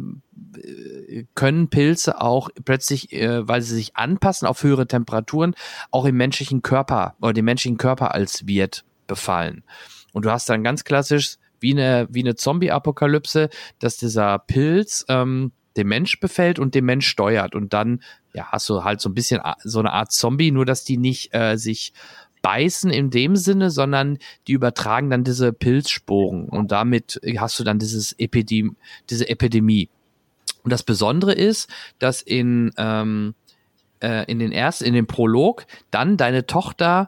[1.36, 5.56] können Pilze auch plötzlich, äh, weil sie sich anpassen auf höhere Temperaturen,
[5.92, 9.64] auch im menschlichen Körper oder den menschlichen Körper als Wirt befallen.
[10.20, 13.48] Und du hast dann ganz klassisch wie eine, wie eine Zombie-Apokalypse,
[13.80, 17.56] dass dieser Pilz ähm, den Mensch befällt und den Mensch steuert.
[17.56, 18.04] Und dann
[18.34, 21.34] ja, hast du halt so ein bisschen so eine Art Zombie, nur dass die nicht
[21.34, 21.94] äh, sich
[22.42, 27.80] beißen in dem Sinne, sondern die übertragen dann diese Pilzsporen und damit hast du dann
[27.80, 28.76] dieses Epidem
[29.10, 29.88] diese Epidemie.
[30.66, 33.36] Und das Besondere ist, dass in, ähm,
[34.02, 37.08] äh, in den ersten, in dem Prolog dann deine Tochter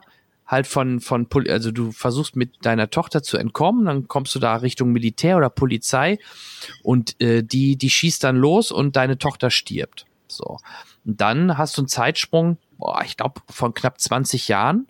[0.52, 4.56] halt von, von, also du versuchst mit deiner Tochter zu entkommen, dann kommst du da
[4.56, 6.18] Richtung Militär oder Polizei
[6.82, 10.04] und äh, die, die schießt dann los und deine Tochter stirbt.
[10.28, 10.58] So.
[11.06, 14.88] Und dann hast du einen Zeitsprung, boah, ich glaube, von knapp 20 Jahren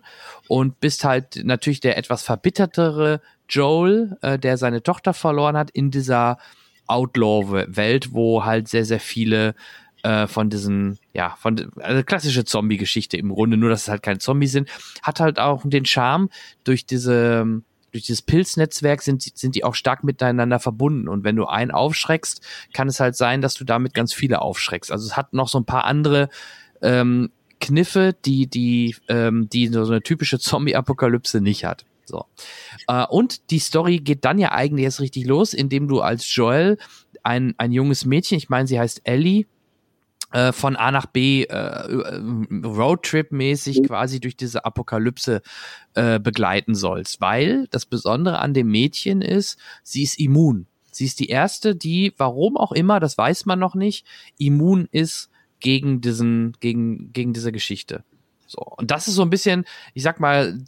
[0.49, 5.91] und bist halt natürlich der etwas verbittertere Joel, äh, der seine Tochter verloren hat in
[5.91, 6.39] dieser
[6.87, 9.55] Outlaw-Welt, wo halt sehr, sehr viele
[10.03, 14.19] äh, von diesen, ja, von also klassische Zombie-Geschichte im Grunde, nur dass es halt keine
[14.19, 14.69] Zombies sind,
[15.01, 16.29] hat halt auch den Charme
[16.63, 21.07] durch diese durch dieses Pilznetzwerk sind, sind die auch stark miteinander verbunden.
[21.07, 22.41] Und wenn du einen aufschreckst,
[22.73, 24.91] kann es halt sein, dass du damit ganz viele aufschreckst.
[24.91, 26.29] Also es hat noch so ein paar andere
[26.81, 27.29] ähm,
[27.61, 31.85] Kniffe, die, die, ähm, die so eine typische Zombie-Apokalypse nicht hat.
[32.05, 32.25] So.
[32.87, 36.79] Äh, und die Story geht dann ja eigentlich erst richtig los, indem du als Joel
[37.21, 39.45] ein, ein junges Mädchen, ich meine, sie heißt Ellie,
[40.33, 45.41] äh, von A nach B äh, Roadtrip-mäßig quasi durch diese Apokalypse
[45.93, 47.21] äh, begleiten sollst.
[47.21, 50.67] Weil das Besondere an dem Mädchen ist, sie ist immun.
[50.91, 54.05] Sie ist die erste, die, warum auch immer, das weiß man noch nicht,
[54.37, 55.29] immun ist
[55.59, 58.03] gegen diesen, gegen, gegen diese Geschichte.
[58.47, 58.61] So.
[58.61, 60.59] Und das ist so ein bisschen, ich sag mal,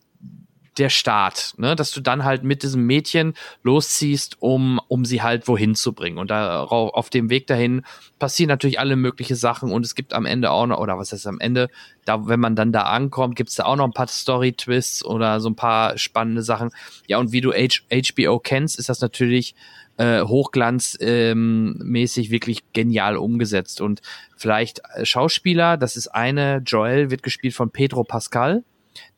[0.77, 5.47] der Start, ne, dass du dann halt mit diesem Mädchen losziehst, um, um sie halt
[5.47, 6.17] wohin zu bringen.
[6.17, 7.83] Und da auf dem Weg dahin
[8.19, 11.27] passieren natürlich alle mögliche Sachen und es gibt am Ende auch noch, oder was heißt
[11.27, 11.69] am Ende,
[12.05, 15.49] da, wenn man dann da ankommt, gibt's da auch noch ein paar Story-Twists oder so
[15.49, 16.69] ein paar spannende Sachen.
[17.07, 19.55] Ja, und wie du H HBO kennst, ist das natürlich
[19.97, 23.81] äh, hochglanzmäßig ähm, wirklich genial umgesetzt.
[23.81, 24.01] Und
[24.35, 28.63] vielleicht äh, Schauspieler, das ist eine, Joel wird gespielt von Pedro Pascal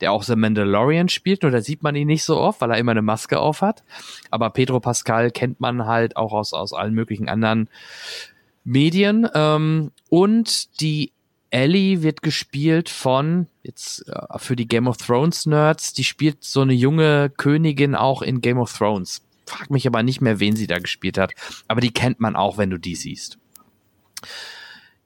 [0.01, 2.77] der auch The Mandalorian spielt, nur da sieht man ihn nicht so oft, weil er
[2.77, 3.83] immer eine Maske auf hat.
[4.31, 7.69] Aber Pedro Pascal kennt man halt auch aus, aus allen möglichen anderen
[8.63, 9.27] Medien.
[9.33, 11.11] Ähm, und die
[11.49, 16.61] Ellie wird gespielt von, jetzt äh, für die Game of Thrones Nerds, die spielt so
[16.61, 19.23] eine junge Königin auch in Game of Thrones.
[19.45, 21.33] Frag mich aber nicht mehr, wen sie da gespielt hat.
[21.67, 23.37] Aber die kennt man auch, wenn du die siehst.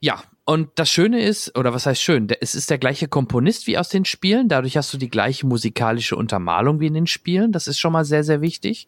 [0.03, 3.77] Ja, und das Schöne ist, oder was heißt schön, es ist der gleiche Komponist wie
[3.77, 7.67] aus den Spielen, dadurch hast du die gleiche musikalische Untermalung wie in den Spielen, das
[7.67, 8.87] ist schon mal sehr, sehr wichtig.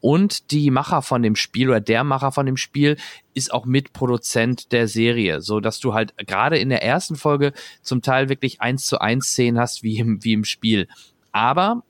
[0.00, 2.96] Und die Macher von dem Spiel oder der Macher von dem Spiel
[3.34, 7.52] ist auch Mitproduzent der Serie, so dass du halt gerade in der ersten Folge
[7.82, 10.86] zum Teil wirklich eins zu eins Szenen hast wie im, wie im Spiel.
[11.32, 11.82] Aber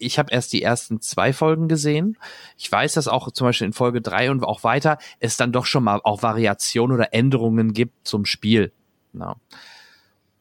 [0.00, 2.16] ich habe erst die ersten zwei Folgen gesehen.
[2.56, 5.66] Ich weiß, dass auch zum Beispiel in Folge drei und auch weiter es dann doch
[5.66, 8.72] schon mal auch Variationen oder Änderungen gibt zum Spiel.
[9.12, 9.36] Ja.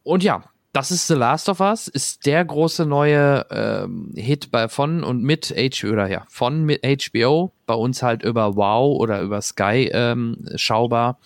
[0.04, 4.70] Und ja, das ist The Last of Us, ist der große neue ähm, Hit bei
[4.70, 9.22] von und mit H oder ja von mit HBO bei uns halt über Wow oder
[9.22, 11.20] über Sky ähm, schaubar.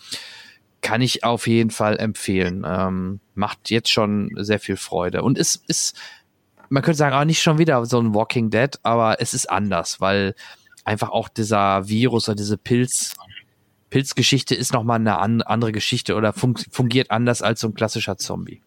[0.82, 2.66] Kann ich auf jeden Fall empfehlen.
[2.68, 5.98] Ähm, macht jetzt schon sehr viel Freude und ist ist
[6.74, 10.02] man könnte sagen, ah, nicht schon wieder so ein Walking Dead, aber es ist anders,
[10.02, 10.34] weil
[10.84, 13.14] einfach auch dieser Virus oder diese Pilz,
[13.92, 18.18] Pilzgeschichte ist nochmal eine an, andere Geschichte oder fun fungiert anders als so ein klassischer
[18.18, 18.64] Zombie.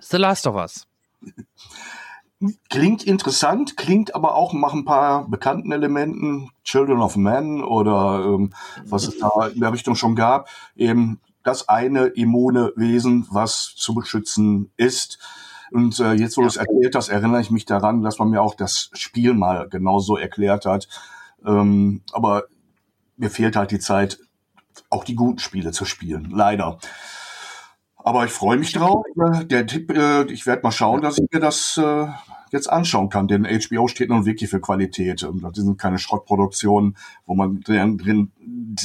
[0.00, 0.88] The Last of Us.
[2.68, 8.52] Klingt interessant, klingt aber auch nach ein paar bekannten Elementen, Children of Men oder ähm,
[8.84, 10.48] was es da in der Richtung schon gab.
[10.74, 15.20] Eben das eine immune Wesen, was zu beschützen ist.
[15.72, 18.42] Und äh, jetzt, wo du es erzählt hast, erinnere ich mich daran, dass man mir
[18.42, 20.88] auch das Spiel mal genauso erklärt hat.
[21.46, 22.44] Ähm, aber
[23.16, 24.18] mir fehlt halt die Zeit,
[24.90, 26.30] auch die guten Spiele zu spielen.
[26.30, 26.78] Leider.
[27.96, 29.04] Aber ich freue mich drauf.
[29.16, 32.06] Äh, Der Tipp, äh, ich werde mal schauen, dass ich mir das äh,
[32.50, 33.28] jetzt anschauen kann.
[33.28, 35.22] Denn HBO steht nun wirklich für Qualität.
[35.22, 36.96] Und das sind keine Schrottproduktionen,
[37.26, 38.32] wo man drin, drin,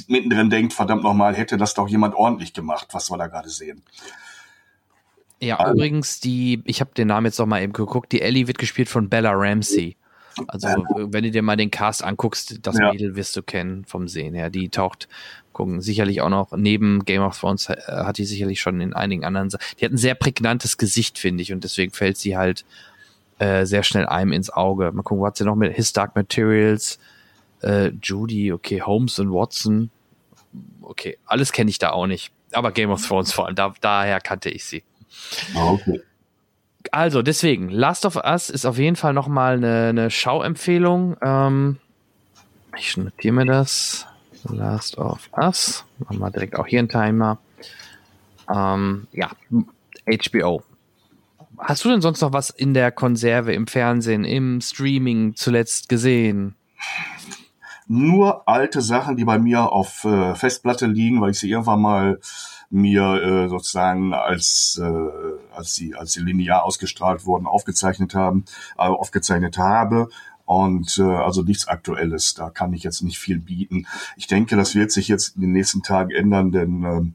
[0.07, 3.83] mittendrin denkt, verdammt nochmal, hätte das doch jemand ordentlich gemacht, was wir da gerade sehen.
[5.39, 8.47] Ja, Also- übrigens, die, ich habe den Namen jetzt noch mal eben geguckt, die Ellie
[8.47, 9.95] wird gespielt von Bella Ramsey.
[10.47, 12.91] Also, wenn du dir mal den Cast anguckst, das Ja.
[12.91, 14.51] Mädel wirst du kennen vom Sehen her.
[14.51, 15.07] Die taucht,
[15.51, 19.25] gucken, sicherlich auch noch neben Game of Thrones äh, hat die sicherlich schon in einigen
[19.25, 19.49] anderen.
[19.49, 22.65] Sa- Die hat ein sehr prägnantes Gesicht, finde ich, und deswegen fällt sie halt
[23.39, 24.91] äh, sehr schnell einem ins Auge.
[24.91, 26.99] Mal gucken, was hat sie noch mit His Dark Materials,
[27.63, 29.89] äh, Judy, okay, Holmes und Watson.
[30.81, 32.31] Okay, alles kenne ich da auch nicht.
[32.51, 34.83] Aber Game of Thrones vor allem, da, daher kannte ich sie.
[35.55, 36.01] Ah, Okay.
[36.91, 41.17] Also deswegen, Last of Us ist auf jeden Fall nochmal eine, eine Schauempfehlung.
[41.21, 41.77] Ähm,
[42.77, 44.05] ich notiere mir das.
[44.43, 45.83] Last of Us.
[45.99, 47.39] Machen wir direkt auch hier einen Timer.
[48.49, 49.31] Ähm, ja,
[50.07, 50.63] HBO.
[51.57, 56.55] Hast du denn sonst noch was in der Konserve, im Fernsehen, im Streaming zuletzt gesehen?
[57.87, 62.19] Nur alte Sachen, die bei mir auf äh, Festplatte liegen, weil ich sie irgendwann mal
[62.69, 68.45] mir äh, sozusagen als äh, als sie als sie linear ausgestrahlt wurden aufgezeichnet haben,
[68.77, 70.09] äh, aufgezeichnet habe
[70.47, 72.33] und äh, also nichts Aktuelles.
[72.33, 73.85] Da kann ich jetzt nicht viel bieten.
[74.15, 77.13] Ich denke, das wird sich jetzt in den nächsten Tagen ändern, denn ähm,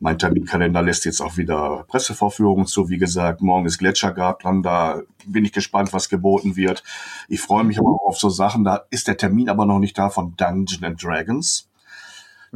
[0.00, 2.90] mein Terminkalender lässt jetzt auch wieder Pressevorführungen zu.
[2.90, 6.82] Wie gesagt, morgen ist Gletschergarten, da bin ich gespannt, was geboten wird.
[7.28, 8.64] Ich freue mich aber auch auf so Sachen.
[8.64, 11.68] Da ist der Termin aber noch nicht da von Dungeons and Dragons.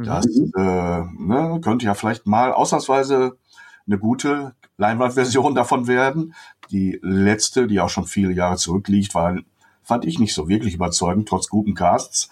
[0.05, 3.37] Das äh, ne, könnte ja vielleicht mal ausnahmsweise
[3.85, 6.33] eine gute Leinwandversion davon werden.
[6.71, 9.37] Die letzte, die auch schon viele Jahre zurückliegt, war,
[9.83, 12.29] fand ich nicht so wirklich überzeugend, trotz guten Casts.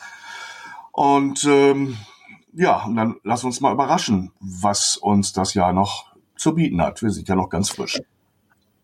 [0.92, 1.98] Und ähm,
[2.54, 7.02] ja, und dann lass uns mal überraschen, was uns das Jahr noch zu bieten hat.
[7.02, 8.00] Wir sind ja noch ganz frisch.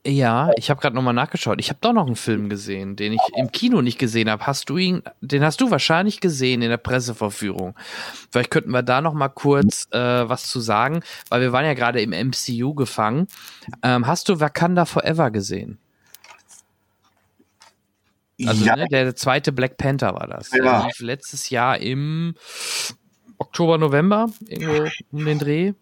[0.06, 1.60] Ja, ich habe gerade nochmal nachgeschaut.
[1.62, 4.46] Ich habe doch noch einen Film gesehen, den ich im Kino nicht gesehen habe.
[4.46, 5.02] Hast du ihn?
[5.22, 7.74] Den hast du wahrscheinlich gesehen in der Presseverführung.
[8.30, 9.98] Vielleicht könnten wir da noch mal kurz äh,
[10.28, 13.28] was zu sagen, weil wir waren ja gerade im MCU gefangen.
[13.82, 15.78] Ähm, hast du Wakanda Forever gesehen?
[18.46, 20.50] Also ja, ne, der zweite Black Panther war das.
[20.50, 20.86] Der Ja.
[20.86, 22.36] lief letztes Jahr im
[23.38, 25.74] Oktober, November, irgendwo um den Dreh.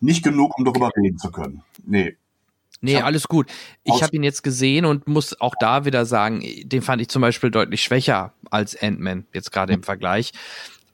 [0.00, 1.62] nicht genug, um darüber reden zu können.
[1.84, 2.16] Nee.
[2.80, 3.50] Nee, alles gut.
[3.84, 7.22] Ich habe ihn jetzt gesehen und muss auch da wieder sagen, den fand ich zum
[7.22, 10.32] Beispiel deutlich schwächer als Ant-Man, jetzt gerade im Vergleich.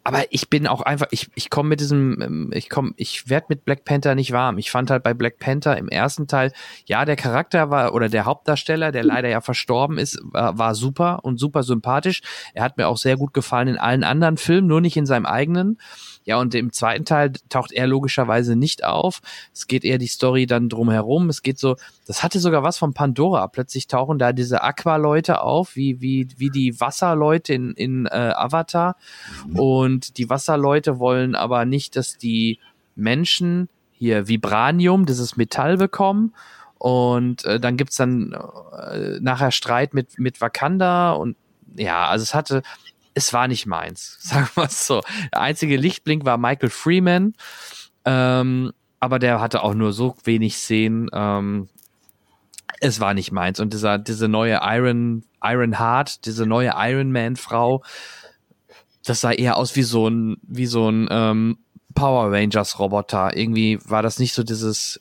[0.05, 3.47] Aber ich bin auch einfach, ich, ich komme mit diesem, ähm, ich komme, ich werde
[3.51, 4.59] mit Black Panther nicht warm.
[4.59, 6.53] Ich fand halt bei Black Panther im ersten Teil,
[6.87, 11.21] ja, der Charakter war, oder der Hauptdarsteller, der leider ja verstorben ist, war, war super
[11.25, 12.21] und super sympathisch.
[12.53, 15.27] Er hat mir auch sehr gut gefallen in allen anderen Filmen, nur nicht in seinem
[15.27, 15.79] eigenen.
[16.25, 19.21] Ja, und im zweiten Teil taucht er logischerweise nicht auf.
[19.53, 21.29] Es geht eher die Story dann drumherum.
[21.29, 23.49] Es geht so, das hatte sogar was von Pandora.
[23.49, 28.97] Plötzlich tauchen da diese Aqua-Leute auf, wie, wie, wie die Wasserleute in, in äh, Avatar.
[29.55, 32.61] Und die Wasserleute wollen aber nicht, dass die
[32.95, 36.35] Menschen hier Vibranium, dieses Metall bekommen.
[36.79, 41.37] Und äh, dann gibt's dann äh, nachher Streit mit, mit Wakanda und
[41.77, 42.63] ja, also es hatte,
[43.15, 45.01] es war nicht meins, sagen wir es so.
[45.33, 47.35] Der einzige Lichtblink war Michael Freeman,
[48.05, 51.09] ähm, aber der hatte auch nur so wenig Szenen.
[51.13, 51.69] Ähm,
[52.81, 53.61] es war nicht meins.
[53.61, 57.83] Und dieser, diese neue Iron, Iron Heart, diese neue Iron Man Frau,
[59.05, 61.59] das sah eher aus wie so ein, wie so ein ähm,
[61.95, 63.37] Power Rangers Roboter.
[63.37, 65.01] Irgendwie war das nicht so dieses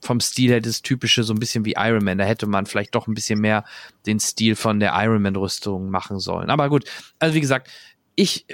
[0.00, 2.18] vom Stil her das typische, so ein bisschen wie Iron Man.
[2.18, 3.64] Da hätte man vielleicht doch ein bisschen mehr
[4.06, 6.50] den Stil von der Iron Man Rüstung machen sollen.
[6.50, 6.84] Aber gut,
[7.18, 7.70] also wie gesagt,
[8.14, 8.46] ich,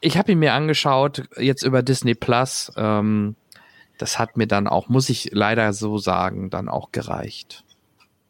[0.00, 2.72] ich habe ihn mir angeschaut, jetzt über Disney Plus.
[2.76, 3.36] Ähm,
[3.98, 7.64] das hat mir dann auch, muss ich leider so sagen, dann auch gereicht.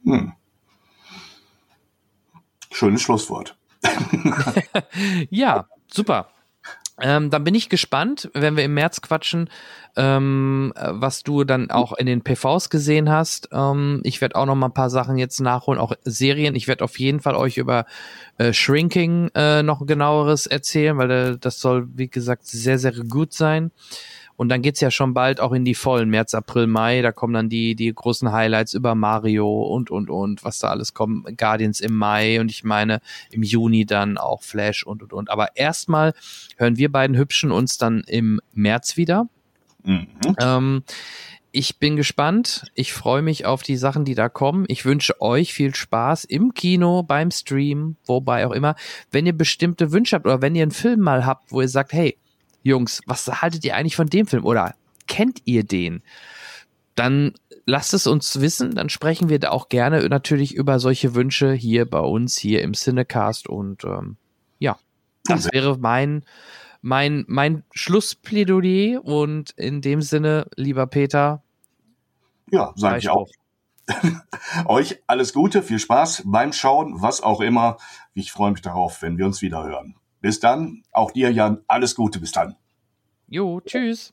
[0.05, 0.33] Hm.
[2.73, 3.57] Schönes Schlusswort.
[5.31, 6.31] Ja, super.
[7.01, 9.49] Ähm, dann bin ich gespannt, wenn wir im März quatschen,
[9.97, 13.49] ähm, äh, was du dann auch in den PVs gesehen hast.
[13.53, 16.57] Ähm, ich werde auch noch mal ein paar Sachen jetzt nachholen, auch Serien.
[16.57, 17.87] Ich werde auf jeden Fall euch über
[18.39, 23.33] äh, Shrinking äh, noch genaueres erzählen, weil äh, das soll, wie gesagt, sehr, sehr gut
[23.33, 23.71] sein.
[24.39, 27.03] Und dann geht's ja schon bald auch in die vollen März, April, Mai.
[27.03, 30.95] Da kommen dann die, die großen Highlights über Mario und, und, und, was da alles
[30.95, 31.37] kommt.
[31.37, 33.01] Guardians im Mai und ich meine
[33.33, 35.29] im Juni dann auch Flash und, und, und.
[35.29, 36.15] Aber erstmal
[36.57, 39.27] hören wir beiden Hübschen uns dann im März wieder.
[39.83, 40.07] Mhm.
[40.39, 40.85] Ähm,
[41.51, 42.71] ich bin gespannt.
[42.77, 44.67] Ich freue mich auf die Sachen, die da kommen.
[44.69, 48.77] Ich wünsche euch viel Spaß im Kino, beim Stream, wobei auch immer.
[49.11, 51.93] Wenn ihr bestimmte Wünsche habt oder wenn ihr einen Film mal habt, wo ihr sagt,
[51.93, 52.17] hey,
[52.63, 54.75] Jungs, was haltet ihr eigentlich von dem Film oder
[55.07, 56.03] kennt ihr den?
[56.95, 57.35] Dann
[57.65, 61.89] lasst es uns wissen, dann sprechen wir da auch gerne natürlich über solche Wünsche hier
[61.89, 64.17] bei uns, hier im Cinecast und ähm,
[64.59, 64.79] ja,
[65.25, 66.25] das wäre mein
[66.81, 71.43] mein, mein Schlussplädoyer und in dem Sinne, lieber Peter.
[72.51, 73.29] Ja, sage ich auch.
[74.67, 77.79] Euch alles Gute, viel Spaß beim Schauen, was auch immer.
[78.15, 79.97] Ich freue mich darauf, wenn wir uns wieder hören.
[80.21, 82.57] Bis dann, auch dir, Jan, alles Gute, bis dann.
[83.29, 84.13] Jo, tschüss.